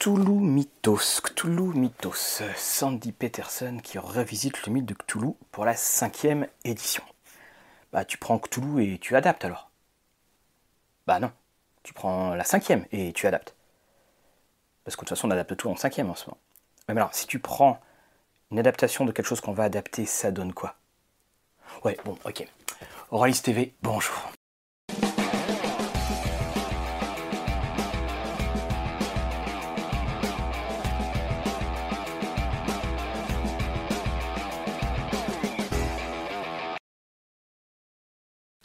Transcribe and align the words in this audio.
Cthulhu 0.00 0.40
Mythos, 0.40 1.20
Cthulhu 1.22 1.74
Mythos, 1.74 2.40
Sandy 2.56 3.12
Peterson 3.12 3.80
qui 3.82 3.98
revisite 3.98 4.64
le 4.64 4.72
mythe 4.72 4.86
de 4.86 4.94
Cthulhu 4.94 5.34
pour 5.52 5.66
la 5.66 5.76
cinquième 5.76 6.46
édition. 6.64 7.04
Bah 7.92 8.06
tu 8.06 8.16
prends 8.16 8.38
Cthulhu 8.38 8.82
et 8.82 8.98
tu 8.98 9.14
adaptes 9.14 9.44
alors. 9.44 9.68
Bah 11.06 11.20
non, 11.20 11.30
tu 11.82 11.92
prends 11.92 12.34
la 12.34 12.44
cinquième 12.44 12.86
et 12.92 13.12
tu 13.12 13.26
adaptes. 13.26 13.54
Parce 14.84 14.96
que 14.96 15.02
de 15.02 15.08
toute 15.08 15.18
façon 15.18 15.28
on 15.28 15.32
adapte 15.32 15.54
tout 15.54 15.68
en 15.68 15.76
cinquième 15.76 16.08
en 16.08 16.14
ce 16.14 16.30
moment. 16.30 16.40
Mais 16.88 16.96
alors 16.96 17.12
si 17.12 17.26
tu 17.26 17.38
prends 17.38 17.78
une 18.50 18.58
adaptation 18.58 19.04
de 19.04 19.12
quelque 19.12 19.26
chose 19.26 19.42
qu'on 19.42 19.52
va 19.52 19.64
adapter, 19.64 20.06
ça 20.06 20.30
donne 20.30 20.54
quoi? 20.54 20.76
Ouais, 21.84 21.98
bon, 22.06 22.16
ok. 22.24 22.48
Auralis 23.10 23.42
TV, 23.42 23.74
bonjour. 23.82 24.32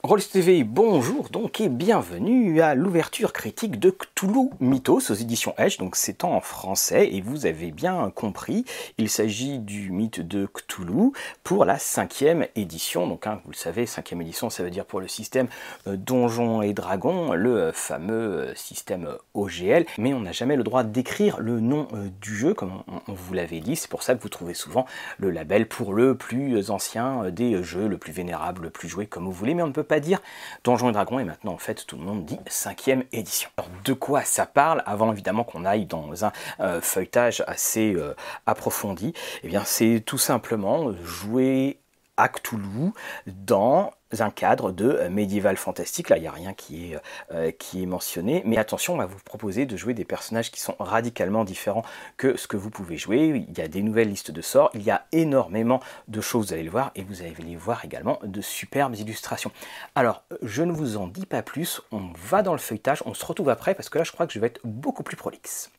Rolls 0.05 0.21
TV, 0.21 0.63
bonjour 0.63 1.29
donc 1.29 1.59
et 1.59 1.67
bienvenue 1.67 2.61
à 2.61 2.75
l'ouverture 2.75 3.33
critique 3.33 3.79
de 3.79 3.89
Cthulhu 3.89 4.51
Mythos 4.59 5.09
aux 5.09 5.15
éditions 5.15 5.55
Edge, 5.57 5.79
donc 5.79 5.95
c'est 5.95 6.23
en 6.23 6.41
français 6.41 7.09
et 7.11 7.21
vous 7.21 7.47
avez 7.47 7.71
bien 7.71 8.11
compris, 8.13 8.65
il 8.99 9.09
s'agit 9.09 9.57
du 9.57 9.89
mythe 9.89 10.19
de 10.19 10.45
Cthulhu 10.45 11.11
pour 11.43 11.65
la 11.65 11.79
cinquième 11.79 12.45
édition, 12.55 13.07
donc 13.07 13.25
hein, 13.25 13.41
vous 13.45 13.51
le 13.51 13.55
savez, 13.55 13.87
cinquième 13.87 14.21
édition 14.21 14.51
ça 14.51 14.61
veut 14.61 14.69
dire 14.69 14.85
pour 14.85 14.99
le 14.99 15.07
système 15.07 15.47
euh, 15.87 15.97
Donjons 15.97 16.61
et 16.61 16.73
Dragons, 16.73 17.33
le 17.33 17.57
euh, 17.57 17.71
fameux 17.73 18.13
euh, 18.13 18.55
système 18.55 19.09
OGL, 19.33 19.87
mais 19.97 20.13
on 20.13 20.19
n'a 20.19 20.33
jamais 20.33 20.55
le 20.55 20.63
droit 20.63 20.83
d'écrire 20.83 21.39
le 21.39 21.59
nom 21.59 21.87
du 22.21 22.35
jeu 22.35 22.53
comme 22.53 22.83
on, 23.07 23.13
vous 23.13 23.33
l'avait 23.33 23.59
dit, 23.59 23.75
c'est 23.75 23.89
pour 23.89 24.03
ça 24.03 24.13
que 24.13 24.21
vous 24.21 24.29
trouvez 24.29 24.53
souvent 24.53 24.85
le 25.17 25.31
label 25.31 25.67
pour 25.67 25.93
le 25.93 26.15
plus 26.15 26.69
ancien 26.69 27.31
des 27.31 27.63
jeux, 27.63 27.87
le 27.87 27.97
plus 27.97 28.13
vénérable, 28.13 28.65
le 28.65 28.69
plus 28.69 28.87
joué 28.87 29.07
comme 29.07 29.25
vous 29.25 29.31
voulez, 29.31 29.55
mais 29.55 29.63
on 29.63 29.67
ne 29.67 29.71
peut 29.71 29.81
pas 29.81 29.94
dire 29.99 30.21
Donjons 30.63 30.89
et 30.89 30.93
Dragons, 30.93 31.19
et 31.19 31.23
maintenant 31.23 31.53
en 31.53 31.57
fait 31.57 31.85
tout 31.85 31.97
le 31.97 32.03
monde 32.03 32.25
dit 32.25 32.39
cinquième 32.47 33.03
édition. 33.11 33.49
Alors 33.57 33.69
de 33.83 33.93
quoi 33.93 34.23
ça 34.23 34.45
parle 34.45 34.83
Avant 34.85 35.11
évidemment 35.11 35.43
qu'on 35.43 35.65
aille 35.65 35.85
dans 35.85 36.25
un 36.25 36.31
euh, 36.59 36.81
feuilletage 36.81 37.43
assez 37.47 37.93
euh, 37.93 38.15
approfondi, 38.45 39.13
eh 39.43 39.47
bien 39.47 39.63
c'est 39.65 40.03
tout 40.05 40.17
simplement 40.17 40.93
jouer 41.03 41.79
à 42.17 42.29
Cthulhu 42.29 42.91
dans 43.27 43.91
un 44.19 44.29
cadre 44.29 44.71
de 44.71 44.89
euh, 44.89 45.09
médiéval 45.09 45.57
fantastique. 45.57 46.09
Là, 46.09 46.17
il 46.17 46.21
n'y 46.21 46.27
a 46.27 46.31
rien 46.31 46.53
qui 46.53 46.91
est, 46.91 46.97
euh, 47.31 47.51
qui 47.51 47.83
est 47.83 47.85
mentionné. 47.85 48.43
Mais 48.45 48.57
attention, 48.57 48.93
on 48.93 48.97
va 48.97 49.05
vous 49.05 49.19
proposer 49.23 49.65
de 49.65 49.75
jouer 49.77 49.93
des 49.93 50.05
personnages 50.05 50.51
qui 50.51 50.59
sont 50.59 50.75
radicalement 50.79 51.43
différents 51.43 51.83
que 52.17 52.37
ce 52.37 52.47
que 52.47 52.57
vous 52.57 52.69
pouvez 52.69 52.97
jouer. 52.97 53.45
Il 53.49 53.57
y 53.57 53.61
a 53.61 53.67
des 53.67 53.81
nouvelles 53.81 54.09
listes 54.09 54.31
de 54.31 54.41
sorts. 54.41 54.69
Il 54.73 54.83
y 54.83 54.91
a 54.91 55.05
énormément 55.11 55.81
de 56.07 56.21
choses, 56.21 56.47
vous 56.47 56.53
allez 56.53 56.63
le 56.63 56.71
voir. 56.71 56.91
Et 56.95 57.03
vous 57.03 57.21
allez 57.21 57.33
voir 57.55 57.83
également 57.83 58.19
de 58.23 58.41
superbes 58.41 58.95
illustrations. 58.95 59.51
Alors, 59.95 60.23
je 60.41 60.63
ne 60.63 60.71
vous 60.71 60.97
en 60.97 61.07
dis 61.07 61.25
pas 61.25 61.41
plus. 61.41 61.81
On 61.91 62.11
va 62.17 62.41
dans 62.41 62.53
le 62.53 62.59
feuilletage. 62.59 63.03
On 63.05 63.13
se 63.13 63.25
retrouve 63.25 63.49
après 63.49 63.75
parce 63.75 63.89
que 63.89 63.97
là, 63.97 64.03
je 64.03 64.11
crois 64.11 64.27
que 64.27 64.33
je 64.33 64.39
vais 64.39 64.47
être 64.47 64.61
beaucoup 64.63 65.03
plus 65.03 65.17
prolixe. 65.17 65.71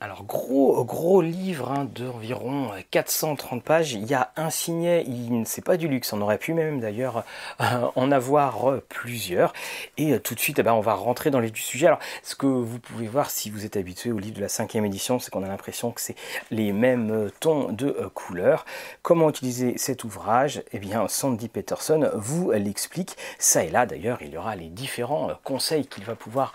Alors 0.00 0.22
gros 0.22 0.84
gros 0.84 1.20
livre 1.20 1.72
hein, 1.72 1.88
d'environ 1.92 2.70
430 2.92 3.64
pages, 3.64 3.94
il 3.94 4.06
y 4.06 4.14
a 4.14 4.30
un 4.36 4.48
signet, 4.48 5.04
c'est 5.44 5.64
pas 5.64 5.76
du 5.76 5.88
luxe, 5.88 6.12
on 6.12 6.20
aurait 6.20 6.38
pu 6.38 6.54
même 6.54 6.78
d'ailleurs 6.78 7.24
euh, 7.60 7.88
en 7.96 8.12
avoir 8.12 8.70
euh, 8.70 8.84
plusieurs. 8.88 9.52
Et 9.96 10.12
euh, 10.12 10.20
tout 10.20 10.36
de 10.36 10.40
suite, 10.40 10.60
eh 10.60 10.62
ben, 10.62 10.72
on 10.72 10.80
va 10.80 10.94
rentrer 10.94 11.32
dans 11.32 11.40
les 11.40 11.50
du 11.50 11.60
sujet. 11.60 11.88
Alors 11.88 11.98
ce 12.22 12.36
que 12.36 12.46
vous 12.46 12.78
pouvez 12.78 13.08
voir 13.08 13.28
si 13.28 13.50
vous 13.50 13.64
êtes 13.64 13.76
habitué 13.76 14.12
au 14.12 14.18
livre 14.20 14.36
de 14.36 14.40
la 14.40 14.48
cinquième 14.48 14.84
édition, 14.84 15.18
c'est 15.18 15.32
qu'on 15.32 15.42
a 15.42 15.48
l'impression 15.48 15.90
que 15.90 16.00
c'est 16.00 16.14
les 16.52 16.70
mêmes 16.70 17.28
tons 17.40 17.72
de 17.72 17.90
couleurs. 18.14 18.66
Comment 19.02 19.28
utiliser 19.28 19.78
cet 19.78 20.04
ouvrage? 20.04 20.62
Eh 20.72 20.78
bien 20.78 21.08
Sandy 21.08 21.48
Peterson 21.48 22.08
vous 22.14 22.52
l'explique. 22.52 23.16
Ça 23.40 23.64
et 23.64 23.70
là 23.70 23.84
d'ailleurs, 23.84 24.18
il 24.20 24.30
y 24.30 24.36
aura 24.36 24.54
les 24.54 24.68
différents 24.68 25.30
conseils 25.42 25.86
qu'il 25.88 26.04
va 26.04 26.14
pouvoir 26.14 26.52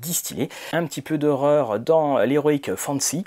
distiller. 0.00 0.48
Un 0.72 0.86
petit 0.86 1.02
peu 1.02 1.18
d'horreur 1.18 1.80
dans 1.80 2.18
l'héroïque 2.18 2.70
fancy. 2.84 3.24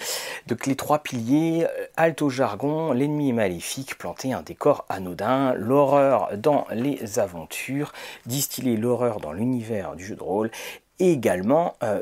Donc 0.47 0.65
les 0.65 0.75
trois 0.75 0.99
piliers, 0.99 1.65
euh, 1.65 1.85
alto 1.97 2.29
jargon, 2.29 2.91
l'ennemi 2.91 3.29
est 3.29 3.33
maléfique, 3.33 3.97
planter 3.97 4.33
un 4.33 4.43
décor 4.43 4.85
anodin, 4.87 5.53
l'horreur 5.55 6.29
dans 6.37 6.67
les 6.71 7.19
aventures, 7.19 7.91
distiller 8.25 8.77
l'horreur 8.77 9.19
dans 9.19 9.33
l'univers 9.33 9.95
du 9.95 10.05
jeu 10.05 10.15
de 10.15 10.23
rôle 10.23 10.51
également 10.99 11.75
euh, 11.83 12.01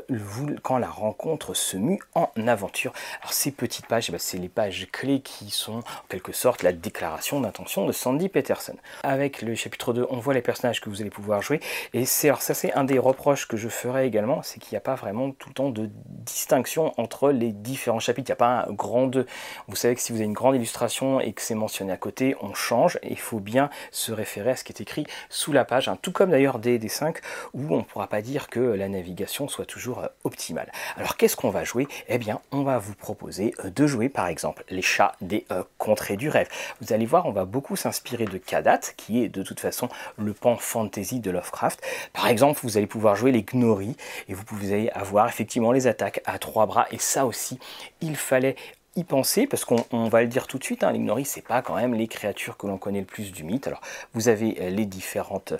quand 0.62 0.78
la 0.78 0.88
rencontre 0.88 1.54
se 1.54 1.76
mue 1.76 2.00
en 2.14 2.30
aventure. 2.46 2.92
Alors 3.20 3.32
ces 3.32 3.50
petites 3.50 3.86
pages, 3.86 4.06
eh 4.08 4.12
ben, 4.12 4.18
c'est 4.18 4.38
les 4.38 4.48
pages 4.48 4.88
clés 4.92 5.20
qui 5.20 5.50
sont 5.50 5.78
en 5.78 6.06
quelque 6.08 6.32
sorte 6.32 6.62
la 6.62 6.72
déclaration 6.72 7.40
d'intention 7.40 7.86
de 7.86 7.92
Sandy 7.92 8.28
Peterson. 8.28 8.76
Avec 9.02 9.42
le 9.42 9.54
chapitre 9.54 9.92
2, 9.92 10.06
on 10.10 10.18
voit 10.18 10.34
les 10.34 10.42
personnages 10.42 10.80
que 10.80 10.90
vous 10.90 11.00
allez 11.00 11.10
pouvoir 11.10 11.42
jouer 11.42 11.60
et 11.92 12.04
c'est 12.04 12.28
alors 12.28 12.42
ça 12.42 12.54
c'est 12.54 12.72
un 12.74 12.84
des 12.84 12.98
reproches 12.98 13.46
que 13.48 13.56
je 13.56 13.68
ferai 13.68 14.06
également, 14.06 14.42
c'est 14.42 14.60
qu'il 14.60 14.74
n'y 14.74 14.78
a 14.78 14.82
pas 14.82 14.94
vraiment 14.94 15.30
tout 15.30 15.48
le 15.48 15.54
temps 15.54 15.70
de 15.70 15.90
distinction 16.24 16.92
entre 16.98 17.30
les 17.30 17.52
différents 17.52 18.00
chapitres. 18.00 18.30
Il 18.30 18.32
n'y 18.32 18.34
a 18.34 18.36
pas 18.36 18.66
un 18.68 18.72
grand 18.72 19.06
2. 19.06 19.26
Vous 19.68 19.76
savez 19.76 19.94
que 19.94 20.00
si 20.00 20.12
vous 20.12 20.18
avez 20.18 20.26
une 20.26 20.32
grande 20.32 20.56
illustration 20.56 21.20
et 21.20 21.32
que 21.32 21.42
c'est 21.42 21.54
mentionné 21.54 21.92
à 21.92 21.96
côté, 21.96 22.36
on 22.40 22.54
change 22.54 22.98
il 23.02 23.18
faut 23.18 23.40
bien 23.40 23.70
se 23.90 24.12
référer 24.12 24.50
à 24.50 24.56
ce 24.56 24.64
qui 24.64 24.72
est 24.72 24.80
écrit 24.80 25.06
sous 25.28 25.52
la 25.52 25.64
page, 25.64 25.88
hein. 25.88 25.98
tout 26.00 26.12
comme 26.12 26.30
d'ailleurs 26.30 26.58
des 26.58 26.88
5 26.88 27.18
où 27.54 27.74
on 27.74 27.78
ne 27.78 27.82
pourra 27.82 28.06
pas 28.06 28.22
dire 28.22 28.48
que 28.48 28.60
la 28.60 28.85
navigation 28.88 29.48
soit 29.48 29.66
toujours 29.66 30.00
euh, 30.00 30.08
optimale. 30.24 30.70
Alors 30.96 31.16
qu'est-ce 31.16 31.36
qu'on 31.36 31.50
va 31.50 31.64
jouer? 31.64 31.86
Eh 32.08 32.18
bien, 32.18 32.40
on 32.52 32.62
va 32.62 32.78
vous 32.78 32.94
proposer 32.94 33.54
euh, 33.64 33.70
de 33.70 33.86
jouer 33.86 34.08
par 34.08 34.26
exemple 34.26 34.64
les 34.70 34.82
chats 34.82 35.12
des 35.20 35.46
euh, 35.50 35.62
contrées 35.78 36.16
du 36.16 36.28
rêve. 36.28 36.48
Vous 36.80 36.92
allez 36.92 37.06
voir, 37.06 37.26
on 37.26 37.32
va 37.32 37.44
beaucoup 37.44 37.76
s'inspirer 37.76 38.24
de 38.24 38.38
Kadat, 38.38 38.80
qui 38.96 39.22
est 39.22 39.28
de 39.28 39.42
toute 39.42 39.60
façon 39.60 39.88
le 40.16 40.32
pan 40.32 40.56
fantasy 40.56 41.20
de 41.20 41.30
Lovecraft. 41.30 41.82
Par 42.12 42.28
exemple, 42.28 42.60
vous 42.62 42.76
allez 42.76 42.86
pouvoir 42.86 43.16
jouer 43.16 43.32
les 43.32 43.42
Gnori 43.42 43.96
et 44.28 44.34
vous 44.34 44.44
pouvez 44.44 44.90
avoir 44.92 45.28
effectivement 45.28 45.72
les 45.72 45.86
attaques 45.86 46.20
à 46.24 46.38
trois 46.38 46.66
bras. 46.66 46.86
Et 46.90 46.98
ça 46.98 47.26
aussi, 47.26 47.58
il 48.00 48.16
fallait 48.16 48.56
y 48.96 49.04
penser, 49.04 49.46
parce 49.46 49.66
qu'on 49.66 50.08
va 50.08 50.22
le 50.22 50.26
dire 50.26 50.46
tout 50.46 50.56
de 50.58 50.64
suite, 50.64 50.82
hein, 50.82 50.90
les 50.90 50.98
Gnori, 50.98 51.26
c'est 51.26 51.42
pas 51.42 51.60
quand 51.60 51.76
même 51.76 51.92
les 51.92 52.08
créatures 52.08 52.56
que 52.56 52.66
l'on 52.66 52.78
connaît 52.78 53.00
le 53.00 53.06
plus 53.06 53.30
du 53.30 53.44
mythe. 53.44 53.66
Alors, 53.66 53.82
vous 54.14 54.28
avez 54.28 54.70
les 54.70 54.86
différentes 54.86 55.52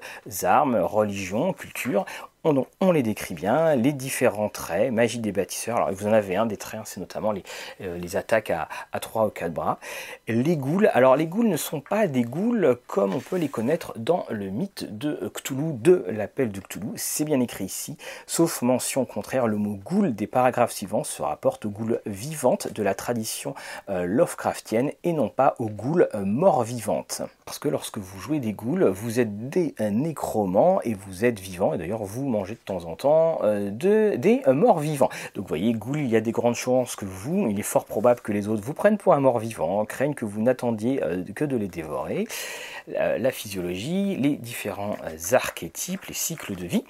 armes, 0.42 0.76
religions, 0.76 1.53
cultures 1.53 2.06
on, 2.81 2.93
les 2.93 3.03
décrit 3.03 3.34
bien, 3.34 3.75
les 3.75 3.93
différents 3.93 4.49
traits, 4.49 4.93
magie 4.93 5.19
des 5.19 5.33
bâtisseurs. 5.33 5.77
Alors 5.77 5.93
vous 5.93 6.07
en 6.07 6.12
avez 6.12 6.37
un 6.37 6.47
des 6.47 6.57
traits, 6.57 6.81
hein, 6.81 6.84
c'est 6.87 7.01
notamment 7.01 7.33
les, 7.33 7.43
euh, 7.81 7.99
attaques 8.15 8.51
à, 8.51 8.69
à 8.93 9.01
3 9.01 9.27
ou 9.27 9.31
4 9.31 9.53
bras. 9.53 9.79
Les 10.29 10.57
ghouls, 10.57 10.89
alors 10.93 11.17
les 11.17 11.27
ghouls 11.27 11.49
ne 11.49 11.57
sont 11.57 11.81
pas 11.81 12.07
des 12.07 12.23
ghouls 12.23 12.77
comme 12.87 13.15
on 13.15 13.21
peut 13.21 13.37
les 13.37 13.49
connaître 13.49 13.93
dans 13.97 14.27
le 14.31 14.49
mythe 14.49 14.97
de 14.97 15.31
Cthulhu, 15.34 15.73
de 15.73 16.05
l'appel 16.09 16.53
de 16.53 16.61
Cthulhu. 16.61 16.87
C'est 16.97 17.25
bien 17.25 17.41
écrit 17.41 17.65
ici, 17.65 17.97
sauf 18.27 18.63
mention 18.63 19.05
contraire, 19.05 19.47
le 19.47 19.57
mot 19.57 19.75
ghoul 19.75 20.15
des 20.15 20.27
paragraphes 20.27 20.73
suivants 20.73 21.05
se 21.05 21.23
rapporte 21.23 21.67
aux 21.67 21.71
ghouls 21.71 22.01
vivantes 22.07 22.73
de 22.73 22.83
la 22.83 22.95
tradition 22.95 23.55
euh, 23.89 24.07
Lovecraftienne 24.07 24.93
et 25.03 25.13
non 25.13 25.28
pas 25.28 25.57
aux 25.59 25.69
ghouls 25.69 26.09
euh, 26.15 26.25
morts 26.25 26.63
vivantes. 26.63 27.23
Parce 27.45 27.59
que 27.59 27.69
lorsque 27.69 27.99
vous 27.99 28.19
jouez 28.21 28.39
des 28.39 28.53
ghouls, 28.53 28.84
vous 28.84 29.21
êtes 29.21 29.49
des 29.49 29.75
nécromants 29.78 30.81
et 30.83 30.95
vous 30.95 31.25
êtes 31.25 31.39
vivants, 31.39 31.75
et 31.75 31.78
d'ailleurs 31.78 32.05
vous 32.05 32.27
de 32.42 32.54
temps 32.54 32.84
en 32.84 32.97
temps 32.97 33.41
euh, 33.42 33.70
de, 33.70 34.16
des 34.16 34.42
euh, 34.47 34.52
morts 34.52 34.80
vivants. 34.80 35.10
Donc 35.34 35.44
vous 35.44 35.48
voyez, 35.48 35.72
Ghoul, 35.72 35.98
il 35.98 36.08
y 36.08 36.16
a 36.16 36.20
des 36.20 36.32
grandes 36.32 36.54
chances 36.54 36.97
que 36.97 37.04
vous, 37.04 37.48
il 37.48 37.58
est 37.58 37.64
fort 37.64 37.84
probable 37.84 38.20
que 38.20 38.32
les 38.32 38.48
autres 38.48 38.62
vous 38.62 38.74
prennent 38.74 38.98
pour 38.98 39.14
un 39.14 39.20
mort 39.20 39.38
vivant, 39.38 39.84
craignent 39.84 40.14
que 40.14 40.24
vous 40.24 40.42
n'attendiez 40.42 41.02
euh, 41.02 41.24
que 41.34 41.44
de 41.44 41.56
les 41.56 41.69
dévorer. 41.69 42.26
la 42.88 43.30
physiologie, 43.30 44.16
les 44.16 44.36
différents 44.36 44.97
archétypes, 45.32 46.04
les 46.06 46.14
cycles 46.14 46.54
de 46.54 46.66
vie. 46.66 46.84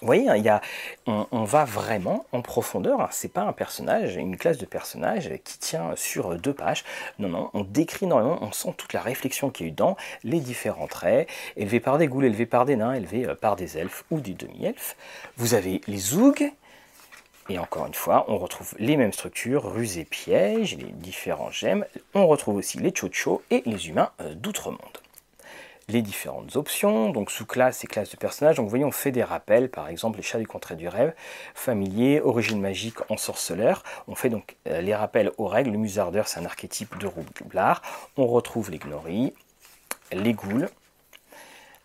Vous 0.00 0.06
voyez, 0.06 0.28
hein, 0.28 0.60
on, 1.06 1.44
va 1.44 1.64
vraiment 1.64 2.24
en 2.32 2.40
profondeur. 2.40 3.00
Hein. 3.00 3.08
C'est 3.10 3.32
pas 3.32 3.42
un 3.42 3.52
personnage, 3.52 4.16
une 4.16 4.36
classe 4.36 4.58
de 4.58 4.66
personnages 4.66 5.30
qui 5.44 5.58
tient 5.58 5.92
sur 5.96 6.36
deux 6.36 6.52
pages. 6.52 6.84
Non, 7.18 7.28
non, 7.28 7.50
on 7.52 7.64
décrit 7.64 8.06
énormément, 8.06 8.38
on 8.40 8.52
sent 8.52 8.74
toute 8.76 8.92
la 8.92 9.00
réflexion 9.00 9.50
qu'il 9.50 9.66
y 9.66 9.68
a 9.68 9.72
eu 9.72 9.74
dans 9.74 9.96
les 10.22 10.40
différents 10.40 10.86
traits, 10.86 11.28
élevés 11.56 11.80
par 11.80 11.98
des 11.98 12.06
ghouls, 12.06 12.24
élevés 12.24 12.46
par 12.46 12.64
des 12.64 12.76
nains, 12.76 12.94
élevés 12.94 13.26
euh, 13.26 13.34
par 13.34 13.56
des 13.56 13.76
elfes 13.76 14.04
ou 14.10 14.20
des 14.20 14.34
demi-elfes. 14.34 14.96
Vous 15.36 15.54
avez 15.54 15.80
les 15.88 15.98
zougs, 15.98 16.52
et 17.48 17.58
encore 17.58 17.86
une 17.86 17.94
fois, 17.94 18.24
on 18.28 18.38
retrouve 18.38 18.74
les 18.78 18.96
mêmes 18.96 19.12
structures, 19.12 19.72
ruses 19.72 19.98
et 19.98 20.04
pièges, 20.04 20.76
les 20.76 20.92
différents 20.92 21.50
gemmes. 21.50 21.84
On 22.14 22.26
retrouve 22.26 22.56
aussi 22.56 22.78
les 22.78 22.94
chochos 22.94 23.42
et 23.50 23.62
les 23.66 23.88
humains 23.88 24.10
euh, 24.20 24.34
d'outre-monde 24.34 24.78
les 25.88 26.02
différentes 26.02 26.56
options, 26.56 27.10
donc 27.10 27.30
sous 27.30 27.46
classe 27.46 27.82
et 27.82 27.86
classe 27.86 28.10
de 28.10 28.16
personnages. 28.16 28.56
Donc 28.56 28.64
vous 28.64 28.70
voyez, 28.70 28.84
on 28.84 28.92
fait 28.92 29.10
des 29.10 29.22
rappels, 29.22 29.70
par 29.70 29.88
exemple 29.88 30.18
les 30.18 30.22
chats 30.22 30.38
du 30.38 30.46
contrat 30.46 30.74
du 30.74 30.86
rêve, 30.86 31.14
familier, 31.54 32.20
origine 32.20 32.60
magique, 32.60 32.98
en 33.10 33.16
sorceleur. 33.16 33.82
On 34.06 34.14
fait 34.14 34.28
donc 34.28 34.56
euh, 34.68 34.80
les 34.80 34.94
rappels 34.94 35.32
aux 35.38 35.46
règles. 35.46 35.70
Le 35.70 35.78
musardeur, 35.78 36.28
c'est 36.28 36.40
un 36.40 36.44
archétype 36.44 36.98
de 36.98 37.06
roublard. 37.06 37.82
On 38.16 38.26
retrouve 38.26 38.70
les 38.70 38.78
gnoris, 38.78 39.32
les 40.12 40.34
ghouls, 40.34 40.68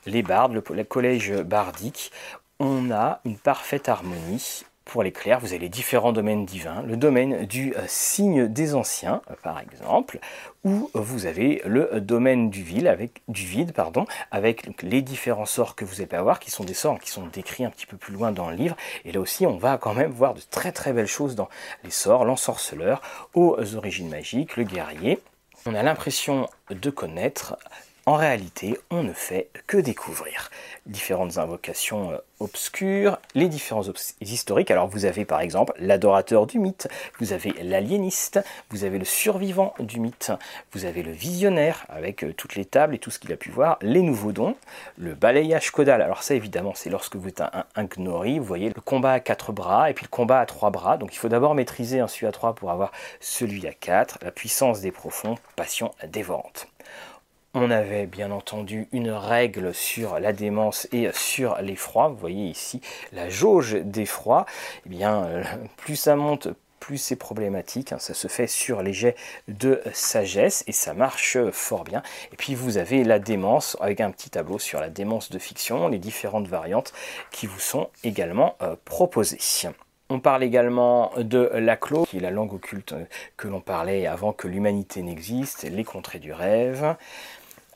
les 0.06 0.22
bardes, 0.22 0.54
le, 0.54 0.84
collège 0.84 1.34
bardique. 1.34 2.12
On 2.60 2.92
a 2.92 3.22
une 3.26 3.38
parfaite 3.38 3.90
harmonie 3.90 4.66
pour 4.86 5.04
les 5.04 5.12
clairs, 5.12 5.40
vous 5.40 5.48
avez 5.48 5.60
les 5.60 5.70
différents 5.70 6.12
domaines 6.12 6.46
divins, 6.46 6.84
le 6.84 6.98
domaine 6.98 7.46
du 7.46 7.74
signe 7.88 8.48
des 8.48 8.76
anciens, 8.76 9.22
par 9.42 9.60
exemple, 9.60 10.20
où 10.64 10.90
vous 10.94 11.26
avez 11.26 11.62
le 11.66 12.00
domaine 12.00 12.50
du 12.50 12.64
vide, 12.64 12.88
avec, 12.88 13.22
du 13.28 13.46
vide 13.46 13.74
pardon, 13.74 14.06
avec 14.32 14.82
les 14.82 15.02
différents 15.02 15.46
sorts 15.46 15.76
que 15.76 15.86
vous 15.86 16.02
allez 16.02 16.14
avoir, 16.16 16.40
qui 16.40 16.52
sont 16.52 16.64
des 16.64 16.74
sorts 16.74 17.00
qui 17.00 17.10
sont 17.10 17.28
décrits 17.28 17.66
un 17.66 17.70
petit 17.70 17.86
peu 17.86 17.98
plus 17.98 18.14
loin 18.14 18.32
dans 18.32 18.50
le 18.50 18.56
livre. 18.56 18.76
Et 19.06 19.12
là 19.12 19.20
aussi, 19.20 19.46
on 19.46 19.58
va 19.58 19.78
quand 19.78 19.94
même 19.94 20.12
voir 20.12 20.34
de 20.34 20.42
très 20.50 20.72
très 20.72 20.94
belles 20.94 21.08
choses 21.08 21.36
dans 21.36 21.50
les 21.84 21.92
sorts, 21.92 22.26
l'ensorceleur, 22.26 23.02
aux 23.34 23.76
origines 23.76 24.10
magiques, 24.10 24.58
le 24.58 24.64
guerrier. 24.64 25.20
On 25.66 25.76
a 25.76 25.84
l'impression 25.84 26.50
de 26.70 26.90
connaître 26.90 27.58
en 28.06 28.16
réalité, 28.16 28.78
on 28.90 29.02
ne 29.02 29.14
fait 29.14 29.50
que 29.66 29.78
découvrir 29.78 30.52
différentes 30.86 31.38
invocations 31.38 32.12
euh, 32.12 32.18
obscures, 32.42 33.18
les 33.34 33.48
différents 33.48 33.84
historiques. 34.20 34.72
Alors 34.72 34.90
vous 34.90 35.06
avez 35.06 35.24
par 35.24 35.40
exemple 35.40 35.72
l'adorateur 35.80 36.46
du 36.46 36.60
mythe, 36.60 36.90
vous 37.20 37.32
avez 37.32 37.54
l'aliéniste, 37.64 38.42
vous 38.70 38.84
avez 38.84 39.00
le 39.00 39.06
survivant 39.06 39.74
du 39.80 40.02
mythe, 40.02 40.34
vous 40.74 40.84
avez 40.84 41.02
le 41.02 41.14
visionnaire 41.14 41.86
avec 41.88 42.26
euh, 42.26 42.34
toutes 42.34 42.56
les 42.56 42.66
tables 42.66 42.96
et 42.96 43.00
tout 43.00 43.10
ce 43.10 43.20
qu'il 43.20 43.32
a 43.32 43.38
pu 43.38 43.52
voir, 43.52 43.78
les 43.82 44.02
nouveaux 44.02 44.34
dons, 44.34 44.58
le 44.98 45.14
balayage 45.14 45.72
caudal. 45.72 46.02
Alors 46.02 46.24
ça 46.24 46.36
évidemment 46.36 46.74
c'est 46.76 46.90
lorsque 46.90 47.16
vous 47.16 47.30
êtes 47.30 47.40
un, 47.40 47.64
un, 47.76 47.86
vous 47.86 48.44
voyez 48.44 48.68
le 48.68 48.82
combat 48.82 49.14
à 49.14 49.20
quatre 49.22 49.54
bras 49.54 49.90
et 49.90 49.94
puis 49.94 50.04
le 50.04 50.10
combat 50.10 50.42
à 50.42 50.46
trois 50.46 50.72
bras. 50.72 50.98
Donc 50.98 51.14
il 51.16 51.18
faut 51.18 51.30
d'abord 51.30 51.56
maîtriser 51.56 52.02
un 52.02 52.10
celui 52.10 52.28
à 52.28 52.34
trois 52.34 52.54
pour 52.54 52.70
avoir 52.70 52.92
celui 53.22 53.66
à 53.66 53.74
quatre, 53.74 54.20
la 54.22 54.32
puissance 54.32 54.82
des 54.82 54.92
profonds, 54.92 55.36
passion 55.56 55.92
dévorante. 56.06 56.68
On 57.56 57.70
avait 57.70 58.08
bien 58.08 58.32
entendu 58.32 58.88
une 58.92 59.12
règle 59.12 59.76
sur 59.76 60.20
la 60.20 60.34
démence 60.34 60.88
et 60.92 61.12
sur 61.14 61.62
l'effroi. 61.62 62.08
Vous 62.08 62.16
voyez 62.16 62.48
ici 62.48 62.82
la 63.12 63.30
jauge 63.30 63.76
d'effroi. 63.76 64.48
Eh 64.88 64.90
bien, 64.90 65.44
plus 65.78 65.96
ça 65.96 66.16
monte, 66.16 66.48
plus 66.80 66.98
c'est 66.98 67.16
problématique. 67.16 67.92
Hein. 67.92 68.00
Ça 68.00 68.16
se 68.16 68.28
fait 68.28 68.48
sur 68.48 68.82
les 68.82 68.92
jets 68.92 69.16
de 69.48 69.84
sagesse 69.94 70.64
et 70.66 70.72
ça 70.72 70.96
marche 70.96 71.38
fort 71.52 71.84
bien. 71.84 72.02
Et 72.32 72.38
puis 72.38 72.56
vous 72.56 72.78
avez 72.78 73.04
la 73.04 73.20
démence 73.20 73.78
avec 73.80 74.02
un 74.02 74.10
petit 74.10 74.32
tableau 74.32 74.58
sur 74.58 74.80
la 74.80 74.90
démence 74.90 75.30
de 75.30 75.38
fiction, 75.38 75.88
les 75.90 76.00
différentes 76.00 76.48
variantes 76.48 76.92
qui 77.30 77.46
vous 77.46 77.60
sont 77.60 77.92
également 78.04 78.56
euh, 78.64 78.76
proposées. 78.84 79.38
On 80.10 80.20
parle 80.20 80.44
également 80.44 81.12
de 81.18 81.52
l'Aclo, 81.54 82.06
qui 82.06 82.18
est 82.18 82.20
la 82.20 82.32
langue 82.32 82.54
occulte 82.54 82.96
que 83.38 83.48
l'on 83.48 83.62
parlait 83.62 84.08
avant 84.08 84.34
que 84.34 84.48
l'humanité 84.48 85.04
n'existe, 85.04 85.64
les 85.64 85.84
contrées 85.84 86.20
du 86.20 86.34
rêve 86.34 86.96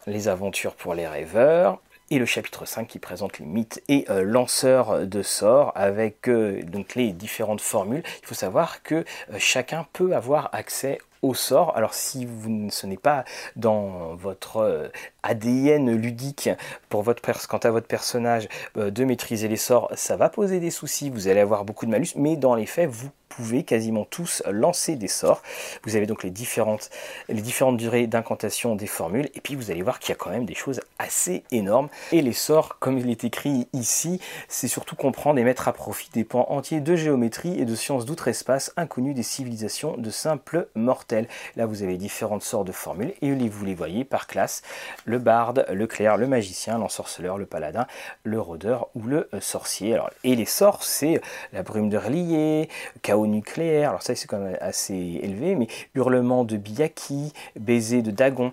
les 0.08 0.28
aventures 0.28 0.74
pour 0.74 0.96
les 0.96 1.08
rêveurs, 1.08 1.80
et 2.10 2.20
le 2.20 2.26
chapitre 2.26 2.66
5 2.66 2.88
qui 2.88 3.00
présente 3.00 3.40
les 3.40 3.46
mythes 3.46 3.82
et 3.90 4.06
euh, 4.10 4.24
lanceurs 4.24 5.06
de 5.06 5.22
sorts 5.22 5.72
avec 5.76 6.30
euh, 6.30 6.62
donc 6.64 6.96
les 6.96 7.12
différentes 7.12 7.62
formules. 7.62 8.04
Il 8.22 8.28
faut 8.28 8.36
savoir 8.36 8.82
que 8.82 8.96
euh, 8.96 9.04
chacun 9.38 9.86
peut 9.94 10.16
avoir 10.16 10.50
accès 10.54 11.00
au 11.22 11.34
sort. 11.34 11.76
Alors 11.76 11.94
si 11.94 12.26
vous, 12.26 12.70
ce 12.70 12.88
n'est 12.88 12.96
pas 12.96 13.26
dans 13.56 14.16
votre 14.16 14.92
ADN 15.24 15.92
ludique 15.96 16.50
pour 16.90 17.02
votre 17.02 17.22
quant 17.48 17.58
à 17.58 17.72
votre 17.72 17.88
personnage 17.88 18.48
de 18.76 19.04
maîtriser 19.04 19.48
les 19.48 19.58
sorts, 19.58 19.92
ça 19.96 20.16
va 20.16 20.30
poser 20.30 20.60
des 20.60 20.70
soucis, 20.70 21.10
vous 21.10 21.28
allez 21.28 21.40
avoir 21.40 21.66
beaucoup 21.66 21.88
de 21.88 21.92
malus, 21.92 22.10
mais 22.16 22.36
dans 22.36 22.54
les 22.54 22.68
faits, 22.68 22.88
vous 22.88 23.10
pouvez 23.28 23.64
quasiment 23.64 24.06
tous 24.06 24.44
lancer 24.50 24.96
des 24.96 25.08
sorts. 25.08 25.42
Vous 25.84 25.96
avez 25.96 26.06
donc 26.06 26.24
les 26.24 26.30
différentes, 26.30 26.90
les 27.30 27.42
différentes 27.42 27.78
durées 27.78 28.08
d'incantation 28.08 28.76
des 28.76 28.88
formules, 28.88 29.30
et 29.36 29.42
puis 29.42 29.56
vous 29.56 29.72
allez 29.72 29.82
voir 29.82 30.00
qu'il 30.00 30.10
y 30.10 30.14
a 30.14 30.16
quand 30.16 30.30
même 30.30 30.46
des 30.46 30.56
choses 30.56 30.82
assez 31.00 31.44
énormes. 31.52 31.90
Et 32.12 32.22
les 32.22 32.34
sorts, 32.34 32.80
comme 32.80 32.98
il 32.98 33.10
est 33.10 33.24
écrit 33.24 33.68
ici, 33.74 34.20
c'est 34.48 34.68
surtout 34.68 34.96
comprendre 34.96 35.40
et 35.40 35.44
mettre 35.44 35.68
à 35.68 35.74
profit 35.74 36.10
des 36.12 36.24
points 36.24 36.46
entiers 36.50 36.82
de 36.82 36.96
géométrie 36.96 37.60
et 37.60 37.66
de 37.66 37.76
sciences 37.76 38.06
d'outre-espace 38.06 38.74
inconnus 38.78 39.16
des 39.16 39.24
civilisations 39.24 39.98
de 39.98 40.10
simples 40.10 40.68
mortels. 40.76 41.28
Là, 41.56 41.66
vous 41.66 41.84
avez 41.84 41.98
différentes 41.98 42.44
sorts 42.44 42.66
de 42.66 42.72
formules, 42.72 43.14
et 43.22 43.34
vous 43.50 43.66
les 43.66 43.76
voyez 43.76 44.04
par 44.04 44.28
classe, 44.28 44.62
le 45.06 45.20
barde, 45.20 45.66
le 45.72 45.88
clair, 45.88 46.18
le 46.18 46.28
magicien, 46.28 46.78
l'ensorceleur, 46.78 47.38
le 47.38 47.46
paladin, 47.46 47.88
le 48.24 48.40
rôdeur 48.40 48.90
ou 48.96 49.04
le 49.04 49.30
sorcier. 49.40 49.94
Alors, 49.94 50.10
et 50.24 50.36
les 50.36 50.46
sorts, 50.46 50.84
c'est 50.84 51.22
la 51.54 51.64
brume 51.64 51.90
de 51.90 51.98
relier, 51.98 52.70
nucléaire, 53.26 53.90
alors 53.90 54.04
ça 54.04 54.16
c'est 54.16 54.28
quand 54.28 54.40
même 54.40 54.58
assez 54.62 55.20
élevé, 55.24 55.56
mais 55.56 55.68
hurlement 55.96 56.44
de 56.44 56.58
Biyaki, 56.58 57.34
baiser 57.60 58.02
de 58.02 58.12
Dagon, 58.12 58.52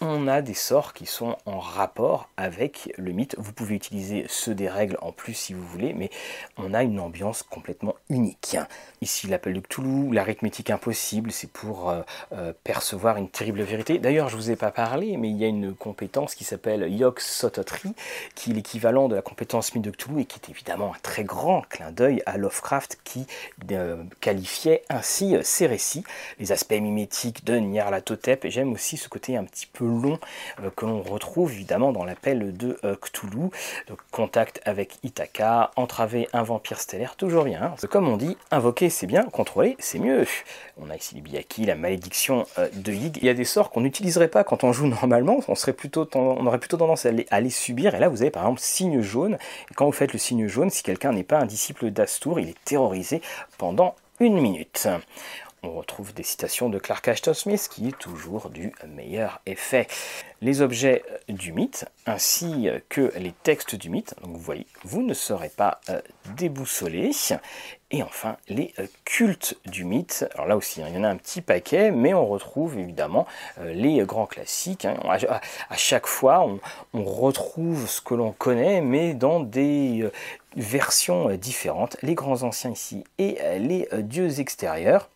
on 0.00 0.28
a 0.28 0.42
des 0.42 0.54
sorts 0.54 0.92
qui 0.92 1.06
sont 1.06 1.36
en 1.46 1.58
rapport 1.58 2.28
avec 2.36 2.92
le 2.98 3.12
mythe. 3.12 3.34
Vous 3.38 3.52
pouvez 3.52 3.74
utiliser 3.74 4.26
ceux 4.28 4.54
des 4.54 4.68
règles 4.68 4.98
en 5.00 5.10
plus 5.10 5.32
si 5.32 5.54
vous 5.54 5.66
voulez, 5.66 5.94
mais 5.94 6.10
on 6.58 6.74
a 6.74 6.82
une 6.82 7.00
ambiance 7.00 7.42
complètement 7.42 7.94
unique. 8.10 8.58
Ici, 9.00 9.26
l'appel 9.26 9.54
de 9.54 9.60
Cthulhu, 9.60 10.12
l'arithmétique 10.12 10.68
impossible, 10.68 11.32
c'est 11.32 11.50
pour 11.50 11.88
euh, 11.88 12.02
euh, 12.32 12.52
percevoir 12.62 13.16
une 13.16 13.30
terrible 13.30 13.62
vérité. 13.62 13.98
D'ailleurs, 13.98 14.28
je 14.28 14.36
ne 14.36 14.40
vous 14.42 14.50
ai 14.50 14.56
pas 14.56 14.70
parlé, 14.70 15.16
mais 15.16 15.30
il 15.30 15.36
y 15.36 15.44
a 15.44 15.48
une 15.48 15.74
compétence 15.74 16.34
qui 16.34 16.44
s'appelle 16.44 16.92
Yok 16.92 17.20
Sototri, 17.20 17.94
qui 18.34 18.50
est 18.50 18.54
l'équivalent 18.54 19.08
de 19.08 19.14
la 19.14 19.22
compétence 19.22 19.74
mythe 19.74 19.84
de 19.84 19.90
Cthulhu 19.90 20.20
et 20.20 20.24
qui 20.26 20.38
est 20.38 20.50
évidemment 20.50 20.92
un 20.94 20.98
très 21.02 21.24
grand 21.24 21.62
clin 21.62 21.90
d'œil 21.90 22.22
à 22.26 22.36
Lovecraft 22.36 22.98
qui 23.04 23.26
euh, 23.70 24.02
qualifiait 24.20 24.82
ainsi 24.90 25.36
ses 25.42 25.66
récits, 25.66 26.04
les 26.38 26.52
aspects 26.52 26.72
mimétiques 26.72 27.44
de 27.44 27.56
Nyarlathotep, 27.56 28.44
et 28.44 28.50
j'aime 28.50 28.72
aussi 28.72 28.98
ce 28.98 29.08
côté 29.08 29.38
un 29.38 29.44
petit 29.44 29.66
peu 29.66 29.85
long 29.86 30.18
euh, 30.62 30.70
que 30.74 30.86
l'on 30.86 31.02
retrouve 31.02 31.52
évidemment 31.52 31.92
dans 31.92 32.04
l'appel 32.04 32.56
de 32.56 32.78
euh, 32.84 32.96
Cthulhu. 32.96 33.50
Contact 34.10 34.60
avec 34.64 34.98
Ithaca, 35.02 35.70
entraver 35.76 36.28
un 36.32 36.42
vampire 36.42 36.80
stellaire, 36.80 37.16
toujours 37.16 37.44
bien. 37.44 37.62
Hein. 37.62 37.86
Comme 37.90 38.08
on 38.08 38.16
dit, 38.16 38.36
invoquer 38.50 38.90
c'est 38.90 39.06
bien, 39.06 39.24
contrôler 39.24 39.76
c'est 39.78 39.98
mieux. 39.98 40.26
On 40.80 40.90
a 40.90 40.96
ici 40.96 41.14
les 41.14 41.20
Biyaki, 41.20 41.66
la 41.66 41.74
malédiction 41.74 42.46
euh, 42.58 42.68
de 42.74 42.92
Yig. 42.92 43.18
Il 43.18 43.24
y 43.24 43.28
a 43.28 43.34
des 43.34 43.44
sorts 43.44 43.70
qu'on 43.70 43.80
n'utiliserait 43.80 44.28
pas 44.28 44.44
quand 44.44 44.64
on 44.64 44.72
joue 44.72 44.86
normalement, 45.02 45.38
on, 45.48 45.54
serait 45.54 45.72
plutôt 45.72 46.08
on 46.14 46.46
aurait 46.46 46.58
plutôt 46.58 46.76
tendance 46.76 47.06
à 47.06 47.40
les, 47.40 47.50
subir. 47.50 47.94
Et 47.94 47.98
là, 47.98 48.08
vous 48.08 48.22
avez 48.22 48.30
par 48.30 48.42
exemple 48.42 48.60
signe 48.60 49.00
jaune. 49.00 49.38
Quand 49.74 49.86
vous 49.86 49.92
faites 49.92 50.12
le 50.12 50.18
signe 50.18 50.46
jaune, 50.46 50.70
si 50.70 50.82
quelqu'un 50.82 51.12
n'est 51.12 51.24
pas 51.24 51.38
un 51.38 51.46
disciple 51.46 51.90
d'Astour, 51.90 52.40
il 52.40 52.48
est 52.48 52.64
terrorisé 52.64 53.22
pendant 53.58 53.94
une 54.20 54.40
minute 54.40 54.88
on 55.66 55.72
retrouve 55.72 56.14
des 56.14 56.22
citations 56.22 56.68
de 56.68 56.78
Clark 56.78 57.06
Ashton 57.08 57.34
Smith 57.34 57.68
qui 57.70 57.88
est 57.88 57.98
toujours 57.98 58.50
du 58.50 58.72
meilleur 58.88 59.40
effet. 59.46 59.86
Les 60.40 60.60
objets 60.60 61.02
du 61.28 61.52
mythe 61.52 61.86
ainsi 62.06 62.68
que 62.88 63.12
les 63.16 63.32
textes 63.32 63.74
du 63.74 63.90
mythe, 63.90 64.14
donc 64.22 64.32
vous 64.36 64.42
voyez, 64.42 64.66
vous 64.84 65.02
ne 65.02 65.14
serez 65.14 65.48
pas 65.48 65.80
euh, 65.88 66.00
déboussolés. 66.36 67.12
Et 67.92 68.02
enfin, 68.02 68.36
les 68.48 68.74
euh, 68.80 68.86
cultes 69.04 69.56
du 69.64 69.84
mythe. 69.84 70.26
Alors 70.34 70.46
là 70.46 70.56
aussi, 70.56 70.82
hein, 70.82 70.86
il 70.88 70.96
y 70.96 70.98
en 70.98 71.04
a 71.04 71.08
un 71.08 71.16
petit 71.16 71.40
paquet, 71.40 71.92
mais 71.92 72.14
on 72.14 72.26
retrouve 72.26 72.76
évidemment 72.78 73.26
euh, 73.60 73.72
les 73.72 74.04
grands 74.04 74.26
classiques. 74.26 74.84
Hein. 74.84 74.96
À, 75.70 75.76
chaque 75.76 76.06
fois, 76.06 76.44
on, 76.92 77.04
retrouve 77.04 77.86
ce 77.88 78.00
que 78.00 78.14
l'on 78.14 78.32
connaît, 78.32 78.80
mais 78.80 79.14
dans 79.14 79.38
des 79.38 80.08
versions 80.56 81.28
différentes. 81.36 81.96
Les 82.02 82.14
grands 82.14 82.42
anciens 82.42 82.72
ici 82.72 83.04
et 83.18 83.38
les 83.58 83.88
dieux 83.98 84.40
extérieurs, 84.40 85.08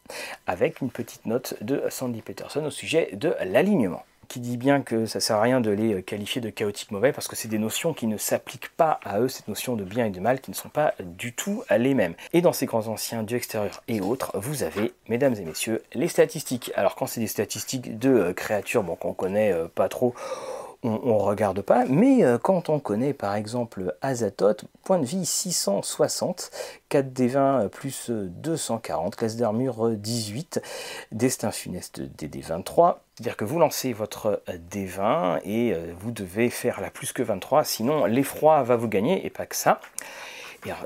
avec 0.47 0.81
une 0.81 0.91
petite 0.91 1.27
note 1.27 1.55
de 1.63 1.83
Sandy 1.89 2.23
Peterson 2.23 2.65
au 2.65 2.71
sujet 2.71 3.11
de 3.15 3.35
l'alignement 3.45 4.05
qui 4.31 4.39
dit 4.39 4.57
bien 4.57 4.81
que 4.81 5.07
ça 5.07 5.19
sert 5.19 5.37
à 5.37 5.43
rien 5.43 5.61
de 5.61 5.71
les 5.71 6.05
qualifier 6.05 6.41
de 6.41 6.51
chaotiques 6.51 6.93
mauvais 6.93 7.13
parce 7.13 7.27
que 7.27 7.35
c'est 7.35 7.49
des 7.49 7.59
notions 7.59 7.93
qui 7.93 8.07
ne 8.07 8.17
s'appliquent 8.17 8.75
pas 8.77 9.01
à 9.03 9.19
eux, 9.19 9.29
cette 9.29 9.49
notion 9.49 9.75
de 9.75 9.83
bien 9.83 10.07
et 10.07 10.11
de 10.11 10.21
mal 10.21 10.41
qui 10.41 10.53
ne 10.53 10.57
sont 10.57 10.69
pas 10.69 10.95
du 11.01 11.33
tout 11.33 11.65
les 11.79 11.95
mêmes. 11.95 12.15
Et 12.33 12.41
dans 12.41 12.53
ces 12.53 12.67
grands 12.67 12.87
anciens 12.87 13.25
dieux 13.25 13.37
extérieurs 13.37 13.83
et 13.89 14.01
autres, 14.01 14.31
vous 14.35 14.63
avez, 14.63 14.93
mesdames 15.09 15.35
et 15.35 15.45
messieurs, 15.45 15.83
les 15.95 16.07
statistiques. 16.07 16.71
Alors 16.77 16.95
quand 16.95 17.07
c'est 17.07 17.21
des 17.21 17.27
statistiques 17.27 17.99
de 17.99 18.11
euh, 18.11 18.33
créatures 18.33 18.85
bon, 18.85 18.95
qu'on 18.95 19.15
connaît 19.15 19.53
euh, 19.53 19.67
pas 19.67 19.89
trop, 19.89 20.15
on 20.83 21.19
ne 21.19 21.23
regarde 21.23 21.61
pas, 21.61 21.85
mais 21.87 22.25
euh, 22.25 22.39
quand 22.39 22.69
on 22.69 22.79
connaît 22.79 23.13
par 23.13 23.35
exemple 23.35 23.95
Azathoth, 24.01 24.65
point 24.85 24.99
de 24.99 25.05
vie 25.05 25.27
660, 25.27 26.51
4 26.89 27.13
d 27.13 27.29
20 27.29 27.69
plus 27.69 28.11
240, 28.11 29.17
classe 29.17 29.37
d'armure 29.37 29.91
18, 29.91 30.63
destin 31.13 31.51
funeste 31.51 32.01
DD 32.01 32.41
23, 32.41 33.05
c'est-à-dire 33.15 33.37
que 33.37 33.45
vous 33.45 33.59
lancez 33.59 33.93
votre 33.93 34.43
D20 34.49 35.41
et 35.45 35.75
euh, 35.75 35.93
vous 36.01 36.11
devez 36.11 36.49
faire 36.49 36.81
la 36.81 36.91
plus 36.91 37.13
que 37.13 37.23
23, 37.23 37.65
sinon 37.65 38.07
l'effroi 38.07 38.63
va 38.63 38.77
vous 38.77 38.89
gagner 38.89 39.27
et 39.27 39.31
pas 39.31 39.47
que 39.47 39.57
ça. 39.57 39.81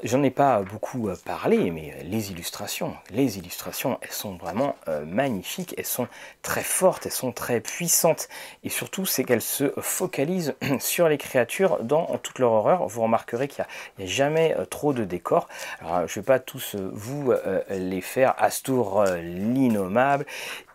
J'en 0.04 0.23
ai 0.23 0.31
pas 0.31 0.62
beaucoup 0.62 1.09
euh, 1.09 1.16
parlé, 1.25 1.71
mais 1.73 1.93
euh, 1.93 2.02
les 2.04 2.31
illustrations, 2.31 2.95
les 3.11 3.38
illustrations, 3.38 3.99
elles 4.02 4.12
sont 4.12 4.37
vraiment 4.37 4.76
euh, 4.87 5.04
magnifiques, 5.04 5.75
elles 5.76 5.85
sont 5.85 6.07
très 6.43 6.62
fortes, 6.62 7.07
elles 7.07 7.12
sont 7.12 7.33
très 7.33 7.61
puissantes, 7.61 8.28
et 8.62 8.69
surtout 8.69 9.04
c'est 9.04 9.25
qu'elles 9.25 9.43
se 9.43 9.73
focalisent 9.81 10.54
sur 10.78 11.09
les 11.09 11.19
créatures 11.19 11.83
dans 11.83 12.19
toute 12.19 12.38
leur 12.38 12.52
horreur. 12.52 12.87
Vous 12.87 13.02
remarquerez 13.02 13.49
qu'il 13.49 13.64
n'y 13.99 14.04
a, 14.04 14.07
jamais 14.07 14.57
trop 14.71 14.93
de 14.93 15.04
décors. 15.04 15.49
Alors, 15.81 16.07
je 16.07 16.19
ne 16.19 16.23
vais 16.23 16.26
pas 16.26 16.38
tous 16.38 16.76
vous 16.76 17.33
les 17.71 18.00
faire. 18.00 18.35
Astour 18.38 19.04
l'innommable, 19.04 20.26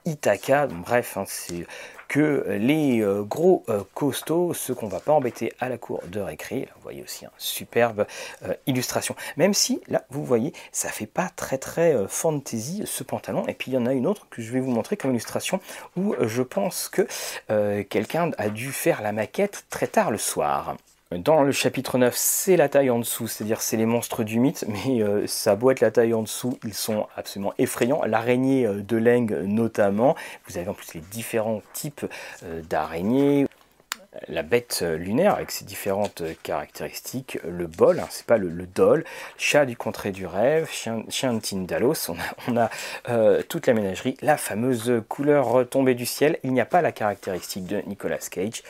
Ithaca, 0.06 0.68
bref, 0.68 1.18
hein, 1.18 1.24
c'est 1.28 1.66
que 2.10 2.58
les 2.60 3.02
gros 3.30 3.64
costauds, 3.94 4.54
ceux 4.54 4.76
qu'on 4.76 4.90
va 4.90 5.00
pas 5.00 5.14
embêter 5.14 5.54
à 5.62 5.70
la 5.70 5.78
cour 5.78 6.02
de 6.08 6.20
récré. 6.20 6.68
vous 6.76 6.82
voyez 6.82 7.02
aussi 7.02 7.24
une 7.24 7.32
superbe 7.38 8.06
illustration. 8.68 9.16
Même 9.38 9.54
si, 9.54 9.80
là, 9.88 10.04
vous 10.10 10.26
voyez, 10.26 10.52
ça 10.74 10.90
fait 10.90 11.06
pas 11.06 11.30
très 11.36 11.58
très 11.58 11.96
fantasy 12.10 12.84
ce 12.86 13.04
pantalon. 13.04 13.48
Et 13.48 13.54
puis 13.54 13.72
il 13.72 13.76
y 13.76 13.78
en 13.78 13.86
a 13.86 13.94
une 13.94 14.08
autre 14.08 14.28
que 14.30 14.42
je 14.42 14.52
vais 14.52 14.60
vous 14.60 14.72
montrer 14.72 14.98
comme 14.98 15.12
illustration 15.12 15.62
où 15.96 16.16
je 16.20 16.42
pense 16.42 16.90
que 16.90 17.08
quelqu'un 17.84 18.32
a 18.38 18.50
dû 18.50 18.72
faire 18.72 19.02
la 19.02 19.14
maquette 19.14 19.66
très 19.70 19.88
tard 19.88 20.12
le 20.12 20.18
soir. 20.18 20.76
Dans 21.18 21.42
le 21.42 21.52
chapitre 21.52 21.98
9, 21.98 22.14
c'est 22.16 22.56
la 22.56 22.70
taille 22.70 22.92
en 22.92 23.00
dessous, 23.00 23.28
c'est-à-dire 23.28 23.62
c'est 23.62 23.78
les 23.78 23.88
monstres 23.88 24.24
du 24.24 24.40
mythe, 24.40 24.66
mais 24.86 25.02
euh, 25.02 25.26
ça 25.26 25.56
doit 25.56 25.72
être 25.72 25.82
la 25.82 25.90
taille 25.90 26.14
en 26.14 26.22
dessous, 26.22 26.60
ils 26.64 26.76
sont 26.76 27.08
absolument 27.16 27.52
effrayants. 27.58 28.04
L'araignée 28.06 28.68
euh, 28.68 28.84
de 28.84 28.96
Leng 28.96 29.34
notamment, 29.42 30.16
vous 30.48 30.60
avez 30.60 30.68
en 30.68 30.76
plus 30.76 30.94
les 30.94 31.02
différents 31.02 31.64
types 31.74 32.06
euh, 32.44 32.62
d'araignées, 32.62 33.48
la 34.28 34.44
bête 34.44 34.84
lunaire 34.84 35.34
avec 35.34 35.50
ses 35.50 35.66
différentes 35.66 36.22
caractéristiques, 36.44 37.40
le 37.44 37.66
bol, 37.66 38.00
hein, 38.00 38.08
c'est 38.12 38.28
pas 38.28 38.38
le, 38.38 38.52
dol, 38.68 39.04
chat 39.40 39.66
du 39.66 39.76
contrée 39.76 40.12
du 40.12 40.28
rêve, 40.28 40.70
chien, 40.70 41.04
chien 41.10 41.34
de 41.34 41.40
Tindalos, 41.40 42.12
on 42.48 42.56
a, 42.56 42.70
toute 43.44 43.66
la 43.66 43.74
ménagerie, 43.74 44.16
la 44.22 44.38
fameuse 44.38 45.02
couleur 45.08 45.68
tombée 45.70 45.96
du 45.96 46.06
ciel, 46.06 46.38
il 46.44 46.54
n'y 46.54 46.62
a 46.62 46.66
pas 46.66 46.84
la 46.84 46.92
caractéristique 46.92 47.66
de 47.66 47.82
Nicolas 47.88 48.18
Cage 48.18 48.62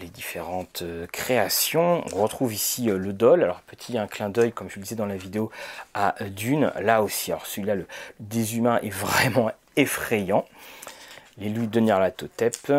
les 0.00 0.08
différentes 0.08 0.82
euh, 0.82 1.06
créations. 1.12 2.04
On 2.12 2.22
retrouve 2.22 2.52
ici 2.52 2.90
euh, 2.90 2.98
le 2.98 3.12
Dol. 3.12 3.42
Alors, 3.42 3.60
petit 3.62 3.98
un 3.98 4.06
clin 4.06 4.28
d'œil, 4.28 4.52
comme 4.52 4.68
je 4.68 4.76
le 4.76 4.82
disais 4.82 4.94
dans 4.94 5.06
la 5.06 5.16
vidéo, 5.16 5.50
à 5.94 6.20
euh, 6.22 6.28
Dune. 6.28 6.72
Là 6.80 7.02
aussi, 7.02 7.32
alors 7.32 7.46
celui-là, 7.46 7.74
le, 7.74 7.86
des 8.20 8.56
humains 8.56 8.78
est 8.82 8.90
vraiment 8.90 9.50
effrayant. 9.76 10.44
Les 11.38 11.48
louis 11.48 11.66
de 11.66 11.80
Nyarlathotep 11.80 12.72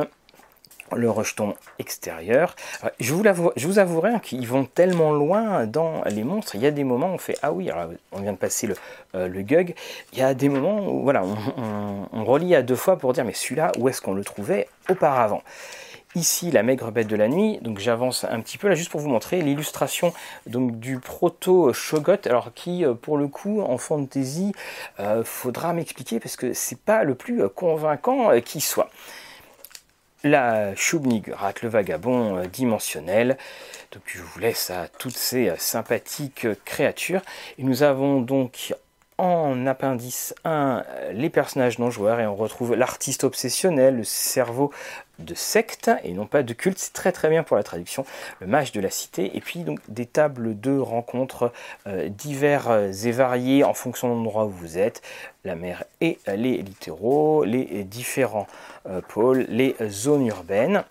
le 0.96 1.10
rejeton 1.10 1.54
extérieur. 1.80 2.56
je, 3.02 3.14
vous 3.14 3.78
avouerai 3.78 4.10
hein, 4.10 4.20
qu'ils 4.20 4.48
vont 4.48 4.64
tellement 4.64 5.12
loin 5.12 5.66
dans 5.66 6.02
les 6.06 6.24
monstres. 6.24 6.56
Il 6.56 6.62
y 6.62 6.66
a 6.66 6.72
des 6.72 6.86
moments 6.86 7.12
où 7.12 7.16
on 7.16 7.18
fait 7.18 7.38
Ah 7.42 7.52
oui, 7.52 7.70
on 8.14 8.22
vient 8.22 8.32
de 8.32 8.38
passer 8.38 8.70
le, 9.14 9.42
Gug. 9.42 9.76
Il 10.14 10.20
y 10.20 10.22
a 10.22 10.34
des 10.34 10.48
moments 10.48 10.88
où 10.88 11.04
voilà, 11.04 11.24
on, 11.26 12.08
on 12.14 12.24
relit 12.24 12.56
à 12.56 12.62
deux 12.62 12.78
fois 12.78 12.98
pour 12.98 13.12
dire 13.12 13.26
Mais 13.26 13.34
celui-là, 13.34 13.74
où 13.78 13.90
est-ce 13.90 14.02
qu'on 14.02 14.14
le 14.14 14.24
trouvait 14.24 14.70
auparavant? 14.88 15.44
Ici, 16.18 16.50
la 16.50 16.64
maigre 16.64 16.90
bête 16.90 17.06
de 17.06 17.16
la 17.16 17.28
nuit. 17.28 17.60
Donc 17.62 17.78
j'avance 17.78 18.24
un 18.24 18.42
petit 18.42 18.58
peu 18.58 18.68
là 18.68 18.74
juste 18.74 18.90
pour 18.90 19.00
vous 19.00 19.08
montrer 19.08 19.40
l'illustration 19.44 20.16
donc 20.48 20.80
du 20.80 20.98
proto 21.00 21.72
Shogot. 21.74 22.26
Alors 22.26 22.56
qui, 22.56 22.84
euh, 22.84 22.96
pour 22.96 23.20
le 23.20 23.28
coup, 23.28 23.62
en 23.62 23.78
fantasy, 23.78 24.52
euh, 25.00 25.24
faudra 25.24 25.74
m'expliquer 25.74 26.20
parce 26.20 26.36
que 26.36 26.54
c'est 26.54 26.80
pas 26.80 27.04
le 27.04 27.14
plus 27.14 27.48
convaincant 27.50 28.32
euh, 28.32 28.40
qui 28.40 28.62
soit. 28.62 28.90
La 30.24 30.74
Shubnigrat, 30.76 31.54
le 31.62 31.70
vagabond 31.70 32.42
dimensionnel. 32.52 33.38
Donc 33.92 34.02
je 34.08 34.24
vous 34.24 34.40
laisse 34.40 34.72
à 34.72 34.88
toutes 34.88 35.16
ces 35.16 35.54
sympathiques 35.60 36.48
créatures. 36.66 37.22
Et 37.60 37.64
nous 37.64 37.84
avons 37.84 38.22
donc 38.22 38.74
en 39.18 39.66
appendice 39.66 40.36
1 40.46 40.84
les 41.12 41.30
personnages 41.30 41.80
non 41.80 41.90
joueurs 41.90 42.20
et 42.20 42.28
on 42.28 42.36
retrouve 42.36 42.76
l'artiste 42.76 43.24
obsessionnel, 43.24 43.98
le 43.98 44.04
cerveau 44.04 44.72
de 45.20 45.34
secte 45.34 45.90
et 46.04 46.14
non 46.14 46.28
pas 46.28 46.44
de 46.44 46.54
culte, 46.54 46.78
c'est 46.78 46.94
très 46.94 47.12
très 47.12 47.30
bien 47.30 47.42
pour 47.42 47.58
la 47.58 47.64
traduction, 47.64 48.06
le 48.40 48.48
mage 48.48 48.72
de 48.72 48.80
la 48.80 48.92
cité, 48.92 49.36
et 49.36 49.42
puis 49.42 49.62
donc 49.62 49.80
des 49.88 50.06
tables 50.06 50.60
de 50.60 50.78
rencontres 50.78 51.52
euh, 51.88 52.10
divers 52.10 52.72
et 52.72 53.12
variés 53.12 53.64
en 53.64 53.74
fonction 53.74 54.10
de 54.10 54.14
l'endroit 54.14 54.46
où 54.46 54.52
vous 54.52 54.78
êtes, 54.78 55.02
la 55.44 55.56
mer 55.56 55.84
et 56.02 56.20
les 56.28 56.58
littéraux, 56.58 57.44
les 57.44 57.84
différents 57.84 58.48
euh, 58.88 59.02
pôles, 59.02 59.46
les 59.50 59.76
zones 59.90 60.28
urbaines, 60.28 60.84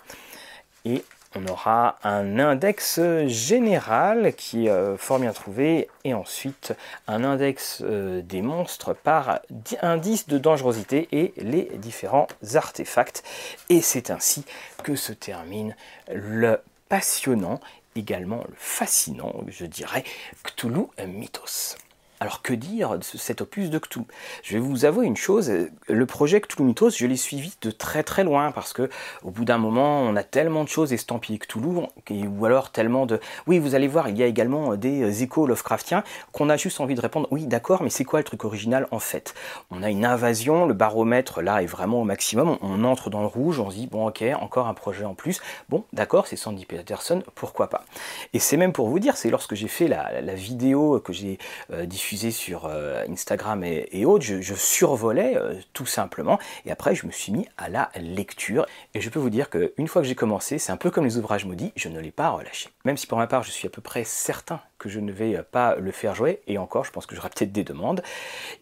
et 0.84 1.04
on 1.36 1.46
aura 1.50 1.98
un 2.02 2.38
index 2.38 3.00
général 3.26 4.34
qui 4.34 4.66
est 4.66 4.70
euh, 4.70 4.96
fort 4.96 5.18
bien 5.18 5.32
trouvé 5.32 5.88
et 6.04 6.14
ensuite 6.14 6.74
un 7.06 7.24
index 7.24 7.82
euh, 7.82 8.22
des 8.22 8.42
monstres 8.42 8.94
par 8.94 9.40
indice 9.82 10.28
de 10.28 10.38
dangerosité 10.38 11.08
et 11.12 11.34
les 11.36 11.70
différents 11.76 12.28
artefacts. 12.54 13.22
Et 13.68 13.80
c'est 13.80 14.10
ainsi 14.10 14.44
que 14.82 14.96
se 14.96 15.12
termine 15.12 15.76
le 16.12 16.60
passionnant, 16.88 17.60
également 17.96 18.44
le 18.48 18.54
fascinant, 18.56 19.34
je 19.48 19.66
dirais, 19.66 20.04
Cthulhu 20.44 20.86
Mythos. 21.06 21.76
Alors 22.18 22.40
que 22.40 22.54
dire 22.54 22.98
de 22.98 23.04
cet 23.04 23.42
opus 23.42 23.68
de 23.68 23.78
Cthulhu? 23.78 24.06
Je 24.42 24.54
vais 24.54 24.58
vous 24.58 24.86
avouer 24.86 25.04
une 25.04 25.18
chose, 25.18 25.52
le 25.86 26.06
projet 26.06 26.40
Cthulhu 26.40 26.64
Mythos, 26.64 26.90
je 26.90 27.06
l'ai 27.06 27.16
suivi 27.16 27.52
de 27.60 27.70
très 27.70 28.02
très 28.02 28.24
loin 28.24 28.52
parce 28.52 28.72
que 28.72 28.88
au 29.22 29.30
bout 29.30 29.44
d'un 29.44 29.58
moment, 29.58 30.00
on 30.00 30.16
a 30.16 30.22
tellement 30.22 30.64
de 30.64 30.68
choses 30.68 30.94
estampillées 30.94 31.38
Cthulhu 31.38 31.82
ou 32.10 32.44
alors 32.46 32.70
tellement 32.70 33.04
de 33.04 33.20
oui, 33.46 33.58
vous 33.58 33.74
allez 33.74 33.86
voir, 33.86 34.08
il 34.08 34.16
y 34.16 34.22
a 34.22 34.26
également 34.26 34.76
des 34.76 35.22
échos 35.22 35.46
Lovecraftiens 35.46 36.04
qu'on 36.32 36.48
a 36.48 36.56
juste 36.56 36.80
envie 36.80 36.94
de 36.94 37.02
répondre 37.02 37.28
oui, 37.30 37.46
d'accord, 37.46 37.82
mais 37.82 37.90
c'est 37.90 38.04
quoi 38.04 38.20
le 38.20 38.24
truc 38.24 38.46
original 38.46 38.88
en 38.92 38.98
fait? 38.98 39.34
On 39.70 39.82
a 39.82 39.90
une 39.90 40.06
invasion, 40.06 40.64
le 40.64 40.74
baromètre 40.74 41.42
là 41.42 41.62
est 41.62 41.66
vraiment 41.66 42.00
au 42.00 42.04
maximum, 42.04 42.56
on 42.62 42.82
entre 42.84 43.10
dans 43.10 43.20
le 43.20 43.26
rouge, 43.26 43.60
on 43.60 43.70
se 43.70 43.76
dit 43.76 43.88
bon, 43.88 44.08
OK, 44.08 44.24
encore 44.40 44.68
un 44.68 44.74
projet 44.74 45.04
en 45.04 45.14
plus. 45.14 45.42
Bon, 45.68 45.84
d'accord, 45.92 46.26
c'est 46.26 46.36
Sandy 46.36 46.64
Peterson, 46.64 47.22
pourquoi 47.34 47.68
pas? 47.68 47.84
Et 48.32 48.38
c'est 48.38 48.56
même 48.56 48.72
pour 48.72 48.88
vous 48.88 49.00
dire, 49.00 49.18
c'est 49.18 49.28
lorsque 49.28 49.54
j'ai 49.54 49.68
fait 49.68 49.88
la, 49.88 50.34
vidéo 50.34 51.00
que 51.00 51.12
j'ai 51.12 51.38
euh, 51.72 51.86
diffusée 51.86 52.05
sur 52.14 52.66
euh, 52.66 53.04
Instagram 53.08 53.64
et, 53.64 54.04
autres, 54.04 54.24
je, 54.24 54.54
survolais 54.54 55.36
euh, 55.36 55.54
tout 55.72 55.86
simplement. 55.86 56.38
Et 56.64 56.70
après, 56.70 56.94
je 56.94 57.06
me 57.06 57.12
suis 57.12 57.32
mis 57.32 57.48
à 57.56 57.68
la 57.68 57.90
lecture. 57.96 58.66
Et 58.94 59.00
je 59.00 59.10
peux 59.10 59.18
vous 59.18 59.30
dire 59.30 59.50
qu'une 59.50 59.88
fois 59.88 60.02
que 60.02 60.08
j'ai 60.08 60.14
commencé, 60.14 60.58
c'est 60.58 60.72
un 60.72 60.76
peu 60.76 60.90
comme 60.90 61.04
les 61.04 61.18
ouvrages 61.18 61.44
maudits, 61.44 61.72
je 61.74 61.88
ne 61.88 62.00
l'ai 62.00 62.12
pas 62.12 62.30
relâché. 62.30 62.68
Même 62.84 62.96
si 62.96 63.06
pour 63.06 63.18
ma 63.18 63.26
part, 63.26 63.42
je 63.42 63.50
suis 63.50 63.66
à 63.66 63.70
peu 63.70 63.82
près 63.82 64.04
certain 64.04 64.60
que 64.78 64.88
je 64.88 65.00
ne 65.00 65.10
vais 65.10 65.42
pas 65.42 65.74
le 65.76 65.90
faire 65.90 66.14
jouer, 66.14 66.42
et 66.46 66.58
encore, 66.58 66.84
je 66.84 66.90
pense 66.90 67.06
que 67.06 67.16
j'aurai 67.16 67.30
peut-être 67.30 67.52
des 67.52 67.64
demandes, 67.64 68.02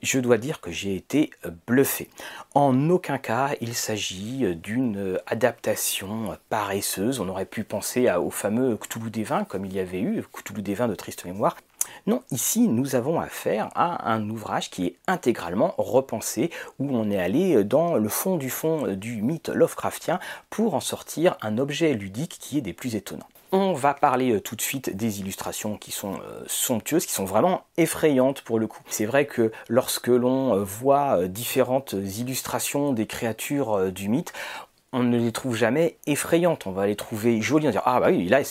je 0.01 0.21
dois 0.21 0.39
dire 0.39 0.61
que 0.61 0.71
j'ai 0.71 0.95
été 0.95 1.31
bluffé. 1.67 2.09
En 2.55 2.89
aucun 2.89 3.19
cas, 3.19 3.51
il 3.61 3.75
s'agit 3.75 4.55
d'une 4.55 5.19
adaptation 5.27 6.39
paresseuse. 6.49 7.19
On 7.19 7.29
aurait 7.29 7.47
pu 7.47 7.65
penser 7.65 8.09
au 8.13 8.31
fameux 8.31 8.77
Cthulhu 8.77 9.11
des 9.11 9.25
vins, 9.25 9.45
comme 9.45 9.65
il 9.65 9.75
y 9.75 9.81
avait 9.81 10.01
eu, 10.01 10.23
Cthulhu 10.33 10.63
des 10.63 10.75
vins 10.75 10.89
de 10.89 10.95
triste 10.95 11.25
mémoire. 11.25 11.57
Non, 12.07 12.23
ici 12.31 12.69
nous 12.69 12.95
avons 12.95 13.21
affaire 13.21 13.71
à 13.75 14.13
un 14.13 14.29
ouvrage 14.31 14.71
qui 14.71 14.87
est 14.87 14.97
intégralement 15.07 15.75
repensé, 15.79 16.51
où 16.79 16.89
on 16.95 17.11
est 17.11 17.19
allé 17.19 17.65
dans 17.65 17.95
le 17.95 18.09
fond 18.09 18.37
du 18.37 18.51
fond 18.51 18.95
du 18.95 19.23
mythe 19.23 19.49
Lovecraftien 19.49 20.21
pour 20.51 20.75
en 20.75 20.81
sortir 20.81 21.37
un 21.43 21.59
objet 21.59 21.95
ludique 21.95 22.39
qui 22.41 22.59
est 22.59 22.63
des 22.63 22.73
plus 22.73 22.97
étonnants. 22.97 23.29
On 23.57 23.73
va 23.73 23.95
parler 23.95 24.33
euh, 24.33 24.41
tout 24.41 24.57
de 24.57 24.61
suite 24.61 24.97
des 24.97 25.21
illustrations 25.21 25.77
qui 25.77 25.93
sont 25.93 26.15
euh, 26.15 26.43
somptueuses, 26.49 27.07
qui 27.07 27.13
sont 27.13 27.25
vraiment 27.25 27.63
effrayantes 27.77 28.41
pour 28.43 28.59
le 28.59 28.67
coup. 28.67 28.81
C'est 28.89 29.07
vrai 29.07 29.27
que 29.27 29.53
lorsque 29.69 30.09
l'on 30.09 30.57
euh, 30.57 30.65
voit 30.65 31.29
différentes 31.29 31.93
illustrations 31.93 32.93
des 32.93 33.07
créatures 33.07 33.93
du 33.93 34.09
mythe, 34.09 34.33
on 34.95 35.03
ne 35.03 35.19
les 35.19 35.33
trouve 35.33 35.57
jamais 35.57 35.97
effrayantes. 36.07 36.69
On 36.69 36.71
va 36.71 36.87
les 36.87 36.95
trouver 36.95 37.43
jolies, 37.43 37.67
on 37.67 37.69
va 37.69 37.73
dire 37.73 37.83
ah 37.85 37.99
bah 37.99 38.07
oui 38.11 38.29
là 38.29 38.43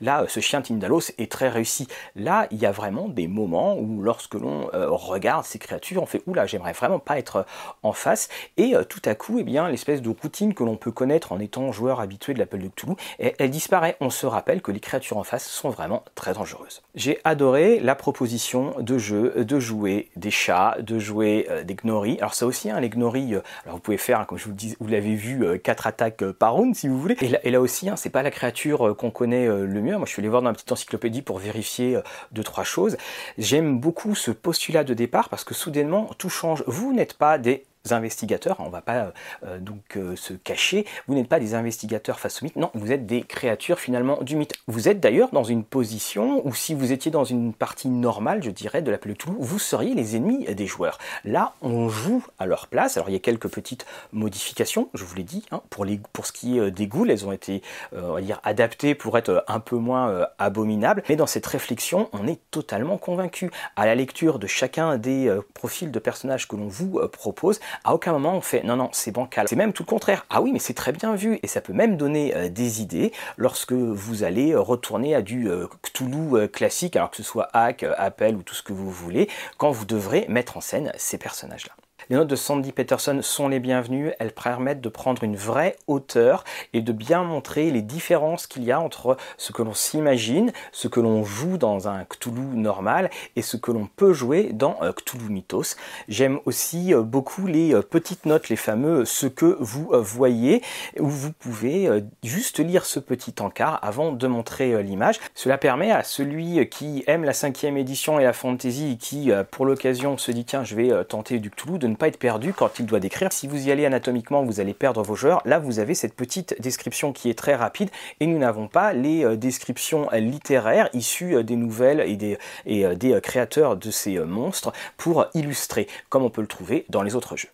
là 0.00 0.24
ce 0.28 0.40
chien 0.40 0.62
Tindalos 0.62 1.12
est 1.18 1.30
très 1.30 1.50
réussi. 1.50 1.86
Là 2.16 2.46
il 2.50 2.58
y 2.58 2.64
a 2.64 2.72
vraiment 2.72 3.08
des 3.08 3.28
moments 3.28 3.76
où 3.76 4.02
lorsque 4.02 4.34
l'on 4.34 4.70
euh, 4.72 4.88
regarde 4.88 5.44
ces 5.44 5.58
créatures, 5.58 6.02
on 6.02 6.06
fait 6.06 6.22
oula 6.26 6.46
j'aimerais 6.46 6.72
vraiment 6.72 6.98
pas 6.98 7.18
être 7.18 7.36
euh, 7.36 7.42
en 7.82 7.92
face 7.92 8.30
et 8.56 8.74
euh, 8.74 8.82
tout 8.82 9.02
à 9.04 9.14
coup 9.14 9.38
eh 9.40 9.44
bien 9.44 9.68
l'espèce 9.68 10.00
de 10.00 10.08
routine 10.08 10.54
que 10.54 10.64
l'on 10.64 10.76
peut 10.76 10.90
connaître 10.90 11.32
en 11.32 11.38
étant 11.38 11.70
joueur 11.70 12.00
habitué 12.00 12.32
de 12.32 12.38
l'appel 12.38 12.62
de 12.62 12.68
Cthulhu, 12.68 12.94
elle, 13.18 13.50
disparaît. 13.50 13.98
On 14.00 14.08
se 14.08 14.24
rappelle 14.24 14.62
que 14.62 14.72
les 14.72 14.80
créatures 14.80 15.18
en 15.18 15.24
face 15.24 15.46
sont 15.46 15.68
vraiment 15.68 16.02
très 16.14 16.32
dangereuses. 16.32 16.80
J'ai 16.94 17.18
adoré 17.24 17.78
la 17.78 17.94
proposition 17.94 18.74
de 18.80 18.96
jeu 18.96 19.44
de 19.44 19.60
jouer 19.60 20.08
des 20.16 20.30
chats, 20.30 20.76
de 20.80 20.98
jouer 20.98 21.46
des 21.64 21.74
gnoris. 21.74 22.16
Alors 22.20 22.32
ça 22.32 22.46
aussi 22.46 22.70
hein, 22.70 22.80
les 22.80 22.88
gnoris, 22.88 23.34
alors 23.64 23.76
vous 23.76 23.80
pouvez 23.80 23.98
faire 23.98 24.20
hein, 24.20 24.24
comme 24.24 24.38
je 24.38 24.44
vous 24.44 24.50
le 24.50 24.56
dis, 24.56 24.76
vous 24.80 24.88
l'avez 24.88 25.14
vu 25.14 25.60
quatre 25.60 25.86
attaque 25.86 25.89
euh, 26.22 26.32
par 26.32 26.54
round 26.54 26.74
si 26.74 26.88
vous 26.88 27.00
voulez. 27.00 27.16
Et 27.42 27.50
là, 27.50 27.60
aussi, 27.60 27.88
hein, 27.88 27.96
c'est 27.96 28.10
pas 28.10 28.22
la 28.22 28.30
créature 28.30 28.88
euh, 28.88 28.94
qu'on 28.94 29.10
connaît 29.10 29.46
euh, 29.46 29.66
le 29.66 29.80
mieux. 29.80 29.96
Moi, 29.96 30.06
je 30.06 30.12
suis 30.12 30.20
allé 30.20 30.28
voir 30.28 30.42
dans 30.42 30.48
la 30.48 30.54
petite 30.54 30.72
encyclopédie 30.72 31.22
pour 31.22 31.38
vérifier 31.38 31.98
deux 32.32 32.42
trois 32.42 32.64
choses. 32.64 32.96
J'aime 33.38 33.78
beaucoup 33.78 34.14
ce 34.14 34.30
postulat 34.30 34.84
de 34.84 34.94
départ 34.94 35.28
parce 35.28 35.44
que 35.44 35.54
soudainement 35.54 36.10
tout 36.18 36.28
change. 36.28 36.64
Vous 36.66 36.92
n'êtes 36.92 37.14
pas 37.14 37.38
des 37.38 37.64
investigateurs, 37.90 38.56
on 38.60 38.66
ne 38.66 38.70
va 38.70 38.82
pas 38.82 38.96
euh, 38.96 39.10
euh, 39.46 39.58
donc 39.58 39.96
euh, 39.96 40.14
se 40.16 40.34
cacher, 40.34 40.86
vous 41.08 41.14
n'êtes 41.14 41.28
pas 41.28 41.40
des 41.40 41.54
investigateurs 41.54 42.20
face 42.20 42.42
au 42.42 42.44
mythe, 42.44 42.56
non, 42.56 42.70
vous 42.74 42.92
êtes 42.92 43.06
des 43.06 43.22
créatures 43.22 43.78
finalement 43.78 44.18
du 44.22 44.36
mythe. 44.36 44.52
Vous 44.66 44.88
êtes 44.88 45.00
d'ailleurs 45.00 45.30
dans 45.32 45.44
une 45.44 45.64
position 45.64 46.46
où 46.46 46.54
si 46.54 46.74
vous 46.74 46.92
étiez 46.92 47.10
dans 47.10 47.24
une 47.24 47.54
partie 47.54 47.88
normale, 47.88 48.42
je 48.42 48.50
dirais, 48.50 48.82
de 48.82 48.90
la 48.90 48.98
de 49.00 49.14
Toulouse, 49.14 49.38
vous 49.40 49.58
seriez 49.58 49.94
les 49.94 50.14
ennemis 50.14 50.44
des 50.44 50.66
joueurs. 50.66 50.98
Là, 51.24 51.54
on 51.62 51.88
joue 51.88 52.24
à 52.38 52.44
leur 52.44 52.66
place, 52.66 52.98
alors 52.98 53.08
il 53.08 53.12
y 53.14 53.16
a 53.16 53.20
quelques 53.20 53.48
petites 53.48 53.86
modifications, 54.12 54.90
je 54.92 55.04
vous 55.04 55.14
l'ai 55.14 55.22
dit, 55.22 55.44
hein, 55.50 55.62
pour, 55.70 55.86
les, 55.86 55.98
pour 56.12 56.26
ce 56.26 56.32
qui 56.32 56.58
est 56.58 56.70
des 56.70 56.86
ghouls, 56.86 57.10
elles 57.10 57.26
ont 57.26 57.32
été, 57.32 57.62
on 57.92 58.12
va 58.12 58.20
dire, 58.20 58.40
adaptées 58.44 58.94
pour 58.94 59.16
être 59.16 59.42
un 59.48 59.58
peu 59.58 59.76
moins 59.76 60.26
abominables, 60.38 61.02
mais 61.08 61.16
dans 61.16 61.26
cette 61.26 61.46
réflexion, 61.46 62.10
on 62.12 62.26
est 62.26 62.40
totalement 62.50 62.98
convaincu. 62.98 63.50
À 63.74 63.86
la 63.86 63.94
lecture 63.94 64.38
de 64.38 64.46
chacun 64.46 64.98
des 64.98 65.34
profils 65.54 65.90
de 65.90 65.98
personnages 65.98 66.46
que 66.46 66.56
l'on 66.56 66.68
vous 66.68 67.00
propose, 67.10 67.58
À 67.84 67.94
aucun 67.94 68.12
moment 68.12 68.36
on 68.36 68.40
fait 68.40 68.62
non 68.62 68.76
non 68.76 68.90
c'est 68.92 69.12
bancal. 69.12 69.46
C'est 69.48 69.56
même 69.56 69.72
tout 69.72 69.82
le 69.82 69.88
contraire. 69.88 70.26
Ah 70.30 70.42
oui 70.42 70.52
mais 70.52 70.58
c'est 70.58 70.74
très 70.74 70.92
bien 70.92 71.14
vu 71.14 71.38
et 71.42 71.46
ça 71.46 71.60
peut 71.60 71.72
même 71.72 71.96
donner 71.96 72.34
euh, 72.36 72.48
des 72.48 72.82
idées 72.82 73.12
lorsque 73.36 73.72
vous 73.72 74.22
allez 74.22 74.54
retourner 74.54 75.14
à 75.14 75.22
du 75.22 75.48
euh, 75.48 75.66
Cthulhu 75.82 76.48
classique, 76.48 76.96
alors 76.96 77.10
que 77.10 77.16
ce 77.16 77.22
soit 77.22 77.48
Hack, 77.52 77.84
Apple 77.96 78.34
ou 78.36 78.42
tout 78.42 78.54
ce 78.54 78.62
que 78.62 78.72
vous 78.72 78.90
voulez, 78.90 79.28
quand 79.58 79.70
vous 79.70 79.84
devrez 79.84 80.26
mettre 80.28 80.56
en 80.56 80.60
scène 80.60 80.92
ces 80.96 81.18
personnages-là. 81.18 81.79
Les 82.10 82.16
notes 82.16 82.26
de 82.26 82.34
Sandy 82.34 82.72
Peterson 82.72 83.20
sont 83.22 83.46
les 83.46 83.60
bienvenues, 83.60 84.10
elles 84.18 84.32
permettent 84.32 84.80
de 84.80 84.88
prendre 84.88 85.22
une 85.22 85.36
vraie 85.36 85.76
hauteur 85.86 86.42
et 86.72 86.80
de 86.80 86.90
bien 86.90 87.22
montrer 87.22 87.70
les 87.70 87.82
différences 87.82 88.48
qu'il 88.48 88.64
y 88.64 88.72
a 88.72 88.80
entre 88.80 89.16
ce 89.38 89.52
que 89.52 89.62
l'on 89.62 89.74
s'imagine, 89.74 90.50
ce 90.72 90.88
que 90.88 90.98
l'on 90.98 91.22
joue 91.22 91.56
dans 91.56 91.86
un 91.86 92.04
Cthulhu 92.04 92.56
normal 92.56 93.10
et 93.36 93.42
ce 93.42 93.56
que 93.56 93.70
l'on 93.70 93.86
peut 93.86 94.12
jouer 94.12 94.50
dans 94.52 94.76
euh, 94.82 94.90
Cthulhu 94.90 95.30
Mythos. 95.30 95.76
J'aime 96.08 96.40
aussi 96.46 96.92
euh, 96.92 97.02
beaucoup 97.02 97.46
les 97.46 97.72
euh, 97.72 97.80
petites 97.80 98.26
notes, 98.26 98.48
les 98.48 98.56
fameux 98.56 99.04
ce 99.04 99.28
que 99.28 99.56
vous 99.60 99.92
voyez, 99.92 100.64
où 100.98 101.06
vous 101.06 101.30
pouvez 101.30 101.88
juste 102.24 102.58
lire 102.58 102.86
ce 102.86 102.98
petit 102.98 103.34
encart 103.38 103.78
avant 103.82 104.10
de 104.10 104.26
montrer 104.26 104.82
l'image. 104.82 105.20
Cela 105.36 105.58
permet 105.58 105.92
à 105.92 106.02
celui 106.02 106.68
qui 106.70 107.04
aime 107.06 107.22
la 107.22 107.32
cinquième 107.32 107.76
édition 107.76 108.18
et 108.18 108.24
la 108.24 108.32
fantasy 108.32 108.98
qui 108.98 109.30
pour 109.52 109.64
l'occasion 109.64 110.18
se 110.18 110.32
dit 110.32 110.44
tiens 110.44 110.64
je 110.64 110.74
vais 110.74 111.04
tenter 111.04 111.38
du 111.38 111.50
Cthulhu 111.50 111.78
de 111.78 111.86
ne 111.86 111.99
pas 112.00 112.08
être 112.08 112.18
perdu 112.18 112.52
quand 112.54 112.78
il 112.78 112.86
doit 112.86 112.98
décrire. 112.98 113.32
Si 113.32 113.46
vous 113.46 113.68
y 113.68 113.70
allez 113.70 113.84
anatomiquement, 113.84 114.42
vous 114.42 114.58
allez 114.58 114.74
perdre 114.74 115.02
vos 115.02 115.14
joueurs. 115.14 115.42
Là, 115.44 115.58
vous 115.58 115.78
avez 115.78 115.94
cette 115.94 116.14
petite 116.14 116.60
description 116.60 117.12
qui 117.12 117.28
est 117.28 117.38
très 117.38 117.54
rapide 117.54 117.90
et 118.20 118.26
nous 118.26 118.38
n'avons 118.38 118.68
pas 118.68 118.92
les 118.94 119.24
euh, 119.24 119.36
descriptions 119.36 120.08
littéraires 120.12 120.88
issues 120.94 121.36
euh, 121.36 121.42
des 121.42 121.56
nouvelles 121.56 122.00
et 122.00 122.16
des, 122.16 122.38
et 122.64 122.86
euh, 122.86 122.94
des 122.94 123.20
créateurs 123.20 123.76
de 123.76 123.90
ces 123.90 124.18
monstres 124.18 124.72
pour 124.96 125.26
illustrer, 125.34 125.86
comme 126.08 126.24
on 126.24 126.30
peut 126.30 126.40
le 126.40 126.46
trouver 126.46 126.86
dans 126.88 127.02
les 127.02 127.14
autres 127.14 127.36
jeux. 127.36 127.50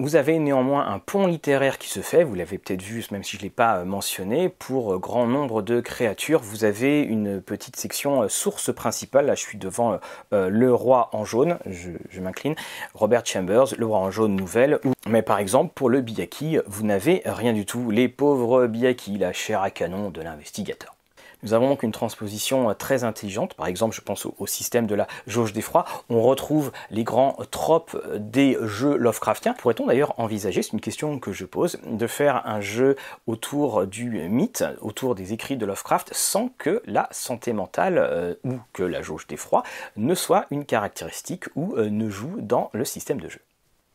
Vous 0.00 0.16
avez 0.16 0.38
néanmoins 0.38 0.86
un 0.86 0.98
pont 0.98 1.26
littéraire 1.26 1.76
qui 1.76 1.90
se 1.90 2.00
fait, 2.00 2.24
vous 2.24 2.34
l'avez 2.34 2.56
peut-être 2.56 2.80
vu 2.80 3.04
même 3.10 3.22
si 3.22 3.36
je 3.36 3.42
ne 3.42 3.42
l'ai 3.42 3.50
pas 3.50 3.76
euh, 3.76 3.84
mentionné, 3.84 4.48
pour 4.48 4.94
euh, 4.94 4.98
grand 4.98 5.26
nombre 5.26 5.60
de 5.60 5.82
créatures. 5.82 6.40
Vous 6.40 6.64
avez 6.64 7.02
une 7.02 7.42
petite 7.42 7.76
section 7.76 8.22
euh, 8.22 8.28
source 8.30 8.72
principale, 8.72 9.26
là 9.26 9.34
je 9.34 9.42
suis 9.42 9.58
devant 9.58 9.98
le 10.32 10.72
roi 10.72 11.10
en 11.12 11.26
jaune, 11.26 11.58
je, 11.66 11.90
m'incline, 12.18 12.54
Robert 12.94 13.26
Chambers, 13.26 13.74
le 13.76 13.84
roi 13.84 13.98
en 13.98 14.10
jaune 14.10 14.36
nouvelle, 14.36 14.80
mais 15.06 15.20
par 15.20 15.38
exemple 15.38 15.72
pour 15.74 15.90
le 15.90 16.00
Biyaki, 16.00 16.56
vous 16.66 16.86
n'avez 16.86 17.20
rien 17.26 17.52
du 17.52 17.66
tout, 17.66 17.90
les 17.90 18.08
pauvres 18.08 18.66
Biyaki, 18.68 19.18
la 19.18 19.34
chair 19.34 19.60
à 19.60 19.70
canon 19.70 20.08
de 20.08 20.22
l'investigateur. 20.22 20.96
Nous 21.42 21.54
avons 21.54 21.68
donc 21.68 21.82
une 21.82 21.92
transposition 21.92 22.70
euh, 22.70 22.74
très 22.74 23.04
intelligente, 23.04 23.54
par 23.54 23.66
exemple 23.66 23.94
je 23.94 24.00
pense 24.00 24.26
au, 24.26 24.46
système 24.46 24.86
de 24.86 24.94
la 24.94 25.06
jauge 25.26 25.52
d'effroi, 25.52 25.84
on 26.08 26.22
retrouve 26.22 26.72
les 26.90 27.04
grands 27.04 27.36
tropes 27.50 27.94
euh, 27.94 28.18
des 28.18 28.58
jeux 28.62 28.96
Lovecraftiens. 28.96 29.54
Pourrait-on 29.54 29.86
d'ailleurs 29.86 30.18
envisager, 30.18 30.62
c'est 30.62 30.72
une 30.72 30.80
question 30.80 31.18
que 31.18 31.32
je 31.32 31.44
pose, 31.44 31.78
de 31.86 32.06
faire 32.06 32.46
un 32.46 32.60
jeu 32.60 32.96
autour 33.26 33.86
du 33.86 34.10
mythe, 34.28 34.64
autour 34.80 35.14
des 35.14 35.32
écrits 35.32 35.56
de 35.56 35.66
Lovecraft, 35.66 36.10
sans 36.12 36.50
que 36.58 36.82
la 36.86 37.08
santé 37.10 37.52
mentale 37.52 37.98
euh, 37.98 38.34
ou 38.44 38.58
que 38.72 38.82
la 38.82 39.02
jauge 39.02 39.26
d'effroi 39.26 39.62
ne 39.96 40.14
soit 40.14 40.46
une 40.50 40.64
caractéristique 40.64 41.44
ou 41.54 41.76
ne 41.76 42.10
joue 42.10 42.36
dans 42.40 42.70
le 42.72 42.84
système 42.84 43.20
de 43.20 43.28
jeu? 43.28 43.40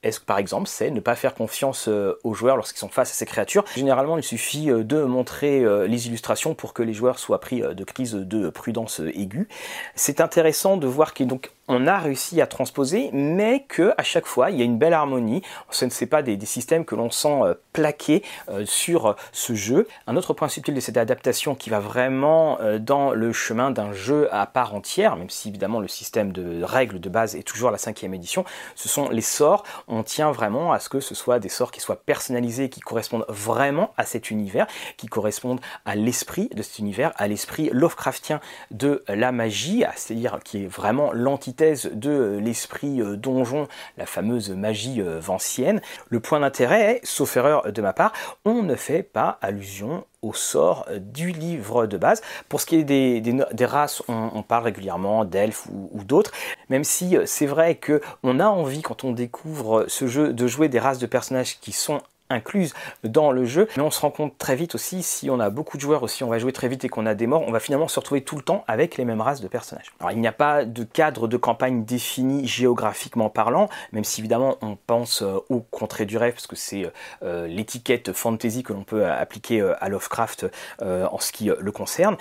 Est-ce 0.06 0.20
que 0.20 0.26
par 0.26 0.38
exemple 0.38 0.70
c'est 0.70 0.92
ne 0.92 1.00
pas 1.00 1.16
faire 1.16 1.34
confiance 1.34 1.88
euh, 1.88 2.20
aux 2.24 2.34
joueurs 2.34 2.56
lorsqu'ils 2.56 2.78
sont 2.80 2.90
face 2.90 3.12
à 3.12 3.14
ces 3.16 3.26
créatures? 3.26 3.66
Généralement 3.76 4.18
il 4.18 4.24
suffit 4.24 4.70
euh, 4.70 4.84
de 4.84 5.04
montrer 5.04 5.64
euh, 5.64 5.88
les 5.88 6.08
illustrations 6.08 6.54
pour 6.54 6.74
que 6.74 6.84
les 6.84 6.94
joueurs 6.94 7.18
soient 7.18 7.42
pris 7.42 7.62
de 7.62 7.84
crise 7.84 8.14
de 8.14 8.50
prudence 8.50 9.02
aiguë. 9.14 9.48
C'est 9.96 10.22
intéressant 10.22 10.78
de 10.78 10.86
voir 10.86 11.14
qu'il 11.14 11.28
donc 11.28 11.52
on 11.68 11.88
a 11.88 11.98
réussi 11.98 12.42
à 12.42 12.48
transposer, 12.48 13.10
mais 13.14 13.66
que 13.68 13.94
à 13.98 14.04
chaque 14.04 14.26
fois 14.26 14.52
il 14.52 14.58
y 14.58 14.62
a 14.62 14.66
une 14.66 14.78
belle 14.78 14.94
harmonie. 14.94 15.42
Ce 15.72 15.86
ne 15.86 15.90
sont 15.90 16.06
pas 16.06 16.22
des, 16.22 16.40
systèmes 16.46 16.86
que 16.86 16.96
l'on 16.96 17.10
sent 17.10 17.42
euh, 17.42 17.54
euh, 18.50 18.66
sur 18.66 19.08
euh, 19.08 19.14
ce 19.32 19.56
jeu. 19.56 19.88
Un 20.06 20.16
autre 20.16 20.34
point 20.34 20.48
subtil 20.48 20.76
de 20.76 20.80
cette 20.80 20.98
adaptation 20.98 21.56
qui 21.56 21.70
va 21.70 21.80
vraiment 21.80 22.60
dans 22.80 23.12
le 23.12 23.34
chemin 23.34 23.72
d'un 23.72 23.94
jeu 23.94 24.28
à 24.32 24.46
part 24.46 24.76
entière, 24.76 25.16
même 25.16 25.30
si 25.30 25.50
évidemment 25.50 25.80
le 25.80 25.88
système 25.88 26.32
de 26.32 26.64
règles 26.64 27.00
de 27.00 27.10
base 27.10 27.36
est 27.36 27.44
toujours 27.44 27.72
la 27.72 27.78
cinquième 27.78 28.14
édition, 28.14 28.46
ce 28.76 28.88
sont 28.88 29.10
les 29.10 29.22
sorts. 29.22 29.64
On 29.88 30.04
tient 30.04 30.32
vraiment 30.32 30.72
à 30.72 30.80
ce 30.80 30.90
que 30.90 31.00
ce 31.00 31.16
soit 31.16 31.40
des 31.40 31.50
sorts 31.50 31.72
qui 31.72 31.80
soient 31.80 31.96
personnalisés, 31.96 32.70
qui 32.70 32.80
correspondent 32.80 33.26
vraiment 33.28 33.92
à 33.98 34.06
cet 34.06 34.30
univers, 34.30 34.68
qui 34.98 35.08
correspondent 35.08 35.62
à 35.86 35.96
l'esprit 35.96 36.50
de 36.54 36.62
cet 36.62 36.80
univers, 36.80 37.12
à 37.16 37.28
l'esprit 37.28 37.70
Lovecraftien 37.72 38.40
de 38.72 39.04
la 39.08 39.32
magie, 39.32 39.84
c'est-à-dire 39.96 40.40
qui 40.44 40.64
est 40.64 40.68
vraiment 40.68 41.12
l'entité 41.12 41.55
de 41.58 42.38
l'esprit 42.42 43.02
euh, 43.02 43.16
donjon, 43.16 43.68
la 43.98 44.06
fameuse 44.06 44.50
magie 44.52 45.02
euh, 45.02 45.20
vancienne. 45.20 45.82
Le 46.10 46.20
point 46.20 46.40
d'intérêt 46.40 46.96
est, 46.96 47.06
sauf 47.06 47.38
erreur 47.38 47.72
de 47.72 47.82
ma 47.82 47.94
part, 47.94 48.14
on 48.44 48.64
ne 48.64 48.76
fait 48.76 49.04
pas 49.04 49.38
allusion 49.42 50.06
au 50.22 50.34
sort 50.34 50.86
euh, 50.90 51.00
du 51.00 51.32
livre 51.32 51.88
de 51.88 51.98
base. 51.98 52.22
Pour 52.50 52.62
ce 52.62 52.66
qui 52.66 52.76
est 52.78 52.84
des, 52.84 53.22
des, 53.22 53.66
races, 53.66 54.04
on, 54.08 54.44
parle 54.44 54.66
régulièrement 54.66 55.26
d'elfes 55.26 55.68
ou, 55.72 55.90
ou 55.94 56.04
d'autres, 56.04 56.32
même 56.70 56.84
si 56.84 57.18
c'est 57.26 57.46
vrai 57.46 57.76
que 57.76 58.02
on 58.24 58.40
a 58.40 58.48
envie 58.48 58.82
quand 58.82 59.04
on 59.04 59.12
découvre 59.12 59.86
ce 59.88 60.08
jeu 60.08 60.34
de 60.34 60.48
jouer 60.48 60.70
des 60.70 60.80
races 60.80 61.00
de 61.00 61.06
personnages 61.06 61.60
qui 61.60 61.72
sont 61.72 62.02
incluse 62.30 62.74
dans 63.04 63.32
le 63.32 63.46
jeu, 63.46 63.68
mais 63.78 63.84
on 63.84 63.92
se 63.92 64.00
rend 64.00 64.10
compte 64.10 64.38
très 64.38 64.56
vite 64.56 64.76
aussi, 64.76 65.04
si 65.04 65.30
on 65.30 65.40
a 65.40 65.50
beaucoup 65.50 65.78
de 65.78 65.82
joueurs 65.82 66.04
aussi, 66.04 66.24
on 66.24 66.30
va 66.30 66.40
jouer 66.40 66.54
très 66.54 66.68
vite 66.68 66.84
et 66.84 66.90
qu'on 66.90 67.06
a 67.06 67.14
des 67.14 67.28
morts, 67.28 67.44
on 67.48 67.52
va 67.52 67.60
finalement 67.60 67.88
se 67.88 68.00
retrouver 68.00 68.22
tout 68.22 68.36
le 68.36 68.42
temps 68.42 68.64
avec 68.68 68.98
les 68.98 69.06
mêmes 69.06 69.22
races 69.22 69.42
de 69.42 69.48
personnages. 69.48 69.92
Alors 70.00 70.12
il 70.12 70.20
n'y 70.20 70.28
a 70.28 70.32
pas 70.32 70.66
de 70.66 70.84
cadre 70.84 71.28
de 71.28 71.38
campagne 71.38 71.86
défini 71.86 72.48
géographiquement 72.48 73.30
parlant, 73.30 73.70
même 73.92 74.04
si 74.04 74.22
évidemment 74.22 74.58
on 74.62 74.76
pense 74.76 75.22
euh, 75.22 75.38
au 75.50 75.60
contrée 75.60 76.06
du 76.06 76.18
rêve, 76.18 76.34
parce 76.34 76.48
que 76.48 76.56
c'est 76.56 76.92
euh, 77.24 77.48
l'étiquette 77.48 78.14
fantasy 78.14 78.64
que 78.64 78.74
l'on 78.74 78.84
peut 78.84 79.06
appliquer 79.06 79.62
euh, 79.62 79.74
à 79.84 79.90
Lovecraft 79.90 80.48
en 80.82 81.20
ce 81.20 81.32
qui 81.32 81.50
le 81.58 81.72
concerne. 81.72 82.18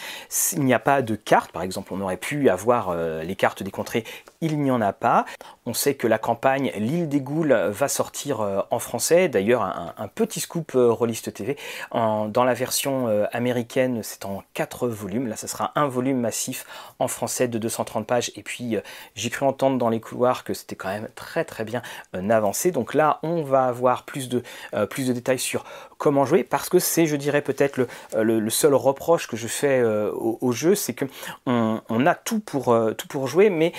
Il 0.53 0.65
n'y 0.65 0.75
a 0.75 0.79
pas 0.79 1.03
de 1.03 1.15
carte, 1.15 1.53
par 1.53 1.63
exemple 1.63 1.93
on 1.93 2.01
aurait 2.01 2.17
pu 2.17 2.49
avoir 2.49 2.95
les 2.95 3.37
cartes 3.37 3.63
des 3.63 3.71
contrées, 3.71 4.05
il 4.41 4.61
n'y 4.61 4.71
en 4.71 4.81
a 4.81 4.93
pas. 4.93 5.25
On 5.67 5.75
sait 5.75 5.95
que 5.95 6.07
la 6.07 6.19
campagne 6.19 6.73
L'île 6.77 7.09
des 7.09 7.21
Goules 7.21 7.55
va 7.55 7.89
sortir 7.89 8.65
en 8.71 8.79
français, 8.79 9.29
d'ailleurs 9.29 9.63
un, 9.63 9.94
un, 9.97 10.09
petit 10.09 10.41
scoop 10.41 10.73
euh, 10.75 10.91
Rolliste 10.91 11.33
TV. 11.33 11.57
dans 11.93 12.45
la 12.45 12.55
version 12.55 13.09
euh, 13.09 13.27
américaine, 13.33 14.01
c'est 14.03 14.25
en 14.25 14.43
4 14.55 14.89
volumes. 14.89 15.27
Là, 15.27 15.37
ce 15.37 15.47
sera 15.47 15.73
un 15.75 15.87
volume 15.87 16.21
massif 16.21 16.67
en 16.99 17.09
français 17.09 17.49
de 17.49 17.59
230 17.59 18.07
pages. 18.07 18.33
Et 18.37 18.43
puis, 18.43 18.77
euh, 18.77 18.81
j'ai 19.15 19.31
cru 19.31 19.47
entendre 19.47 19.79
dans 19.79 19.89
les 19.89 20.01
couloirs 20.01 20.45
que 20.45 20.55
c'était 20.55 20.77
quand 20.77 20.89
même 20.89 21.09
très 21.15 21.45
très 21.45 21.65
bien 21.65 21.83
avancé. 22.13 22.71
Donc 22.71 22.95
là, 22.95 23.19
on 23.23 23.43
va 23.43 23.65
avoir 23.65 24.05
plus 24.05 24.29
de, 24.29 24.43
plus 24.91 25.09
de 25.09 25.13
détails 25.13 25.39
sur 25.39 25.65
comment 25.99 26.25
jouer 26.25 26.45
parce 26.45 26.69
que 26.69 26.79
c'est, 26.79 27.07
je 27.07 27.17
dirais, 27.17 27.43
peut-être 27.43 27.87
le, 28.15 28.51
seul 28.51 28.75
reproche 28.75 29.27
que 29.27 29.37
je 29.37 29.47
fais 29.47 29.83
au, 29.83 30.53
jeu, 30.53 30.75
c'est 30.75 30.95
que 30.95 31.05
on, 31.47 32.07
a 32.07 32.15
tout 32.15 32.41
pour, 32.41 32.77
tout 32.97 33.09
pour 33.09 33.27
jouer, 33.27 33.51
mais 33.51 33.73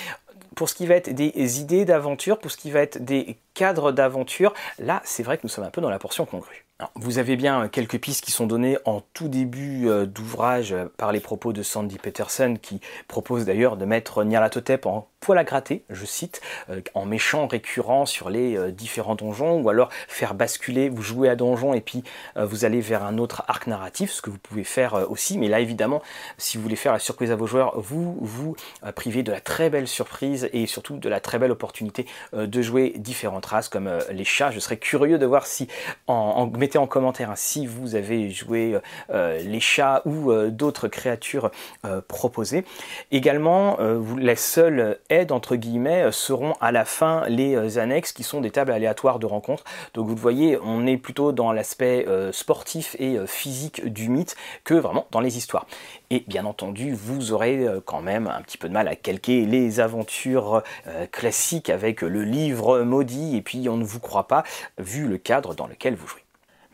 pour 0.56 0.70
ce 0.70 0.76
qui 0.76 0.86
va 0.86 0.96
être 0.96 1.14
des 1.14 1.62
idées 1.62 1.86
d'aventure, 1.86 2.40
pour 2.40 2.52
ce 2.52 2.58
qui 2.58 2.72
va 2.72 2.82
être 2.82 3.04
des 3.04 3.38
cadres 3.54 3.92
d'aventure, 3.92 4.54
là 4.80 5.02
c'est 5.06 5.24
vrai 5.24 5.38
que 5.38 5.44
nous 5.44 5.50
sommes 5.50 5.66
un 5.66 5.72
peu 5.72 5.82
dans 5.82 5.90
la 5.90 6.00
portion 6.00 6.26
congrue 6.26 6.65
vous 6.96 7.20
avez 7.20 7.38
bien 7.38 7.70
quelques 7.70 8.00
pistes 8.00 8.24
qui 8.24 8.32
sont 8.32 8.48
données 8.48 8.78
en 8.84 9.00
tout 9.14 9.30
début 9.30 9.88
euh, 9.88 10.06
d'ouvrage 10.06 10.74
euh, 10.74 10.88
par 10.98 11.14
les 11.14 11.22
propos 11.22 11.54
de 11.54 11.64
Sandy 11.64 11.98
Peterson 11.98 12.58
qui 12.62 12.82
propose 13.08 13.46
d'ailleurs 13.46 13.78
de 13.78 13.86
mettre 13.86 14.26
Nyarlathotep 14.26 14.86
en 14.86 15.08
poil 15.22 15.38
à 15.38 15.46
gratter, 15.46 15.86
je 15.90 16.06
cite, 16.06 16.42
euh, 16.70 16.82
en 16.94 17.06
méchant 17.06 17.48
récurrent 17.48 18.06
sur 18.06 18.30
les 18.30 18.72
différents 18.74 19.16
donjons 19.16 19.62
ou 19.62 19.70
alors 19.70 19.90
faire 20.08 20.34
basculer, 20.34 20.90
vous 20.90 21.02
jouez 21.02 21.30
à 21.30 21.36
donjon 21.36 21.74
et 21.74 21.82
puis 21.82 22.04
vous 22.36 22.66
allez 22.66 22.80
vers 22.80 23.04
un 23.04 23.18
autre 23.18 23.44
arc 23.48 23.68
narratif, 23.68 24.12
ce 24.12 24.22
que 24.22 24.30
vous 24.30 24.38
pouvez 24.38 24.64
faire 24.64 25.10
aussi, 25.10 25.38
mais 25.38 25.48
là 25.48 25.60
évidemment 25.60 26.02
si 26.38 26.58
vous 26.58 26.64
voulez 26.64 26.76
faire 26.76 26.94
la 26.94 27.00
surprise 27.00 27.32
à 27.32 27.36
vos 27.36 27.48
joueurs, 27.48 27.80
vous 27.80 28.18
vous 28.22 28.56
privez 28.96 29.24
de 29.24 29.32
la 29.32 29.42
très 29.42 29.70
belle 29.70 29.88
surprise 29.88 30.50
et 30.54 30.68
surtout 30.68 30.98
de 30.98 31.10
la 31.10 31.20
très 31.20 31.40
belle 31.40 31.52
opportunité 31.52 32.06
de 32.34 32.62
jouer 32.62 32.94
différentes 32.98 33.46
races 33.46 33.70
comme 33.70 33.90
les 34.12 34.26
chats. 34.26 34.52
Je 34.52 34.60
serais 34.60 34.78
curieux 34.78 35.18
de 35.18 35.26
voir 35.26 35.48
si 35.48 35.68
en, 36.08 36.14
en 36.14 36.46
mettez 36.66 36.80
en 36.80 36.88
commentaire 36.88 37.30
hein, 37.30 37.36
si 37.36 37.68
vous 37.68 37.94
avez 37.94 38.32
joué 38.32 38.80
euh, 39.12 39.40
les 39.44 39.60
chats 39.60 40.02
ou 40.06 40.32
euh, 40.32 40.50
d'autres 40.50 40.88
créatures 40.88 41.52
euh, 41.86 42.02
proposées. 42.08 42.66
Également, 43.12 43.78
les 44.18 44.36
seules 44.36 44.98
aides 45.10 45.32
entre 45.32 45.56
guillemets 45.56 46.12
seront 46.12 46.54
à 46.62 46.72
la 46.72 46.86
fin 46.86 47.28
les 47.28 47.78
annexes 47.78 48.14
qui 48.14 48.24
sont 48.24 48.42
des 48.42 48.50
tables 48.50 48.72
aléatoires 48.72 49.20
de 49.20 49.28
rencontres. 49.28 49.64
Donc 49.94 50.08
vous 50.08 50.16
le 50.16 50.20
voyez, 50.20 50.58
on 50.64 50.88
est 50.88 50.98
plutôt 50.98 51.32
dans 51.32 51.52
l'aspect 51.52 52.06
sportif 52.32 52.96
et 53.00 53.18
physique 53.28 53.86
du 53.86 54.10
mythe 54.10 54.36
que 54.64 54.74
vraiment 54.74 55.06
dans 55.12 55.20
les 55.20 55.38
histoires. 55.38 55.68
Et 56.10 56.24
bien 56.28 56.46
entendu, 56.46 56.94
vous 56.94 57.32
aurez 57.32 57.66
quand 57.86 58.02
même 58.02 58.28
un 58.28 58.42
petit 58.42 58.58
peu 58.58 58.68
de 58.68 58.74
mal 58.74 58.88
à 58.88 58.96
calquer 58.96 59.46
les 59.46 59.80
aventures 59.80 60.64
classiques 61.12 61.70
avec 61.70 62.02
le 62.02 62.24
livre 62.24 62.82
maudit 62.82 63.38
et 63.38 63.42
puis 63.42 63.70
on 63.70 63.78
ne 63.78 63.86
vous 63.86 64.00
croit 64.00 64.28
pas 64.28 64.44
vu 64.78 65.08
le 65.08 65.18
cadre 65.18 65.54
dans 65.54 65.68
lequel 65.68 65.96
vous 65.96 66.08
jouez. 66.08 66.25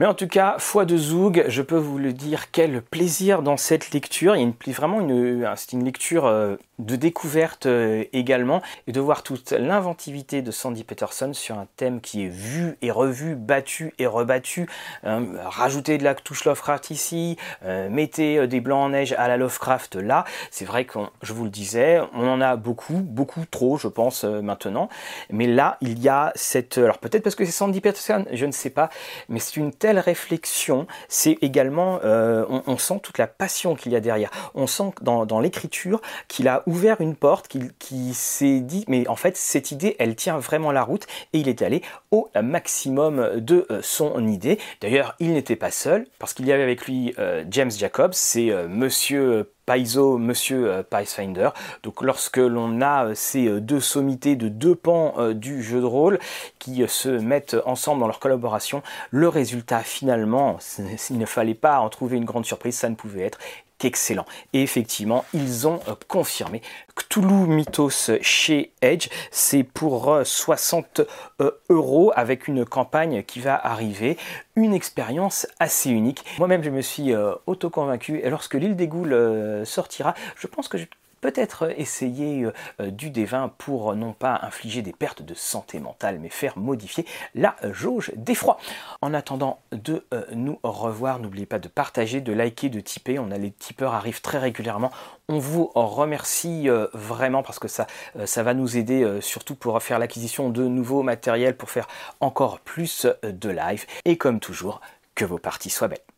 Mais 0.02 0.08
en 0.08 0.16
tout 0.16 0.28
cas, 0.28 0.56
foi 0.58 0.86
de 0.86 0.98
Zoug, 0.98 1.46
je 1.48 1.62
peux 1.62 1.78
vous 1.78 2.00
le 2.00 2.12
dire, 2.12 2.50
quel 2.50 2.82
plaisir 2.82 3.44
dans 3.44 3.56
cette 3.56 3.92
lecture. 3.92 4.36
Il 4.36 4.52
y 4.66 4.70
a 4.72 4.74
vraiment 4.74 5.00
une, 5.00 5.48
c'est 5.56 5.74
une 5.74 5.86
lecture 5.86 6.26
euh, 6.26 6.56
de 6.80 6.96
découverte 6.96 7.68
euh, 7.68 8.04
également, 8.12 8.64
et 8.88 8.94
de 8.94 9.00
voir 9.00 9.22
toute 9.22 9.52
l'inventivité 9.52 10.42
de 10.42 10.50
Sandy 10.50 10.84
Peterson 10.84 11.34
sur 11.34 11.60
un 11.60 11.68
thème 11.76 12.02
qui 12.02 12.26
est 12.26 12.30
vu 12.30 12.80
et 12.82 12.90
revu, 12.90 13.36
battu 13.36 13.94
et 14.00 14.08
rebattu. 14.08 14.68
Hein, 15.04 15.24
rajouter 15.46 16.00
de 16.00 16.04
la 16.04 16.16
touche 16.16 16.46
Lovecraft 16.46 16.90
ici, 16.90 17.38
euh, 17.64 17.88
mettez 17.88 18.48
des 18.48 18.60
blancs 18.60 18.84
en 18.84 18.90
neige 18.90 19.14
à 19.20 19.28
la 19.28 19.38
Lovecraft 19.38 19.98
là. 19.98 20.26
C'est 20.50 20.66
vrai 20.66 20.86
que 20.86 20.98
je 21.22 21.32
vous 21.32 21.44
le 21.44 21.52
disais, 21.52 22.02
on 22.16 22.28
en 22.28 22.42
a 22.42 22.56
beaucoup, 22.56 23.02
beaucoup 23.04 23.46
trop, 23.46 23.78
je 23.78 23.88
pense 23.88 24.24
maintenant. 24.24 24.90
Mais 25.30 25.46
là, 25.46 25.78
il 25.80 26.00
y 26.00 26.10
a 26.10 26.32
cette, 26.34 26.80
alors 26.80 26.98
peut-être 26.98 27.22
parce 27.22 27.36
que 27.36 27.46
c'est 27.46 27.52
Sandy 27.52 27.82
Peterson, 27.82 28.26
je 28.34 28.48
ne 28.48 28.52
sais 28.52 28.72
pas, 28.72 28.90
mais 29.30 29.38
c'est 29.38 29.58
une 29.58 29.72
réflexion. 30.00 30.88
C'est 31.08 31.38
également, 31.42 32.00
on, 32.04 32.78
sent 32.78 33.00
toute 33.04 33.18
la 33.18 33.28
passion 33.28 33.76
qu'il 33.76 33.92
y 33.92 33.96
a 33.96 34.00
derrière. 34.00 34.32
On 34.56 34.68
sent 34.68 34.92
dans, 35.02 35.40
l'écriture 35.40 36.02
qu'il 36.28 36.48
a 36.48 36.64
ouvert 36.66 37.02
une 37.02 37.16
porte, 37.16 37.48
qui, 37.80 38.14
s'est 38.14 38.60
dit, 38.60 38.86
mais 38.88 39.08
en 39.08 39.16
fait, 39.16 39.38
cette 39.38 39.72
idée, 39.72 39.96
elle 40.00 40.16
tient 40.16 40.38
vraiment 40.38 40.72
la 40.72 40.84
route, 40.84 41.06
et 41.34 41.40
il 41.40 41.50
est 41.50 41.62
allé 41.62 41.82
au 42.12 42.30
maximum 42.42 43.40
de 43.40 43.66
euh, 43.72 43.80
son 43.82 44.28
idée. 44.28 44.60
D'ailleurs, 44.82 45.16
il 45.20 45.34
n'était 45.34 45.56
pas 45.56 45.72
seul, 45.72 46.08
parce 46.20 46.34
qu'il 46.34 46.46
y 46.46 46.52
avait 46.52 46.64
avec 46.64 46.86
lui 46.86 47.14
euh, 47.20 47.44
James 47.50 47.72
Jacobs, 47.72 48.14
c'est 48.14 48.52
euh, 48.52 48.68
monsieur 48.68 49.52
Paizo, 49.66 50.18
Monsieur 50.18 50.84
Pathfinder. 50.90 51.50
Donc 51.84 52.02
lorsque 52.02 52.38
l'on 52.38 52.82
a 52.82 53.16
ces 53.16 53.62
deux 53.62 53.80
sommités 53.80 54.36
de 54.36 54.48
deux 54.48 54.76
pans 54.76 55.34
du 55.34 55.64
jeu 55.64 55.80
de 55.80 55.86
rôle 55.86 56.20
qui 56.60 56.84
se 56.88 57.10
mettent 57.10 57.58
ensemble 57.66 58.02
dans 58.02 58.08
leur 58.08 58.20
collaboration, 58.20 58.84
le 59.12 59.28
résultat 59.28 59.80
finalement, 59.80 60.58
s'il 60.60 61.18
ne 61.18 61.26
fallait 61.26 61.54
pas 61.54 61.80
en 61.80 61.90
trouver 61.90 62.18
une 62.18 62.26
grande 62.26 62.46
surprise, 62.46 62.76
ça 62.76 62.90
ne 62.90 62.96
pouvait 62.96 63.24
être 63.24 63.40
excellent. 63.86 64.26
Et 64.54 64.62
effectivement, 64.62 65.26
ils 65.34 65.68
ont 65.68 65.80
euh, 65.88 65.96
confirmé 66.08 66.62
Cthulhu 66.96 67.48
Mythos 67.48 68.12
chez 68.22 68.72
Edge, 68.82 69.10
c'est 69.32 69.64
pour 69.64 70.20
60 70.24 71.00
euh, 71.00 71.06
euh, 71.42 71.52
euros 71.70 72.12
avec 72.16 72.48
une 72.48 72.66
campagne 72.66 73.24
qui 73.24 73.40
va 73.40 73.56
arriver, 73.56 74.18
une 74.56 74.74
expérience 74.74 75.48
assez 75.60 75.90
unique. 75.90 76.24
Moi-même, 76.38 76.64
je 76.64 76.70
me 76.70 76.82
suis 76.82 77.14
auto-convaincu 77.48 78.20
et 78.24 78.30
lorsque 78.30 78.56
l'île 78.56 78.76
des 78.76 78.88
Goules 78.88 79.66
sortira, 79.66 80.14
je 80.36 80.48
pense 80.48 80.68
que 80.68 80.78
je 80.78 80.86
peut-être 81.22 81.72
essayer 81.80 82.44
euh, 82.44 82.54
euh, 82.82 82.92
du 82.92 83.12
D20 83.12 83.52
pour 83.58 83.96
non 83.96 84.14
pas 84.14 84.40
infliger 84.42 84.82
des 84.82 84.92
pertes 84.92 85.22
de 85.22 85.34
santé 85.34 85.80
mentale, 85.80 86.20
mais 86.20 86.30
faire 86.30 86.58
modifier 86.58 87.06
la 87.36 87.56
jauge 87.72 88.12
d'effroi. 88.16 88.58
En 89.02 89.14
attendant 89.14 89.60
de 89.72 90.06
euh, 90.14 90.26
nous 90.34 90.60
revoir, 90.64 91.20
n'oubliez 91.20 91.46
pas 91.46 91.60
de 91.60 91.68
partager, 91.68 92.20
de 92.20 92.34
liker, 92.34 92.70
de 92.70 92.82
tiper. 92.82 93.20
On 93.20 93.32
a 93.32 93.38
les 93.38 93.52
tipeurs 93.52 93.94
arrivent 93.94 94.22
très 94.22 94.40
régulièrement. 94.40 94.92
On 95.30 95.40
vous 95.40 95.72
remercie 95.76 96.68
vraiment 96.94 97.42
parce 97.42 97.58
que 97.58 97.70
ça, 97.70 97.88
ça 98.26 98.44
va 98.44 98.54
nous 98.54 98.76
aider 98.76 99.20
surtout 99.22 99.56
pour 99.56 99.82
faire 99.82 99.98
l'acquisition 99.98 100.50
de 100.50 100.64
nouveaux 100.64 101.04
matériels, 101.04 101.56
pour 101.56 101.70
faire 101.70 101.88
encore 102.20 102.60
plus 102.60 103.08
de 103.24 103.50
live. 103.50 103.86
Et 104.04 104.18
comme 104.18 104.42
toujours, 104.42 104.82
que 105.16 105.24
vos 105.24 105.38
parties 105.38 105.70
soient 105.70 105.88
belles. 105.88 106.11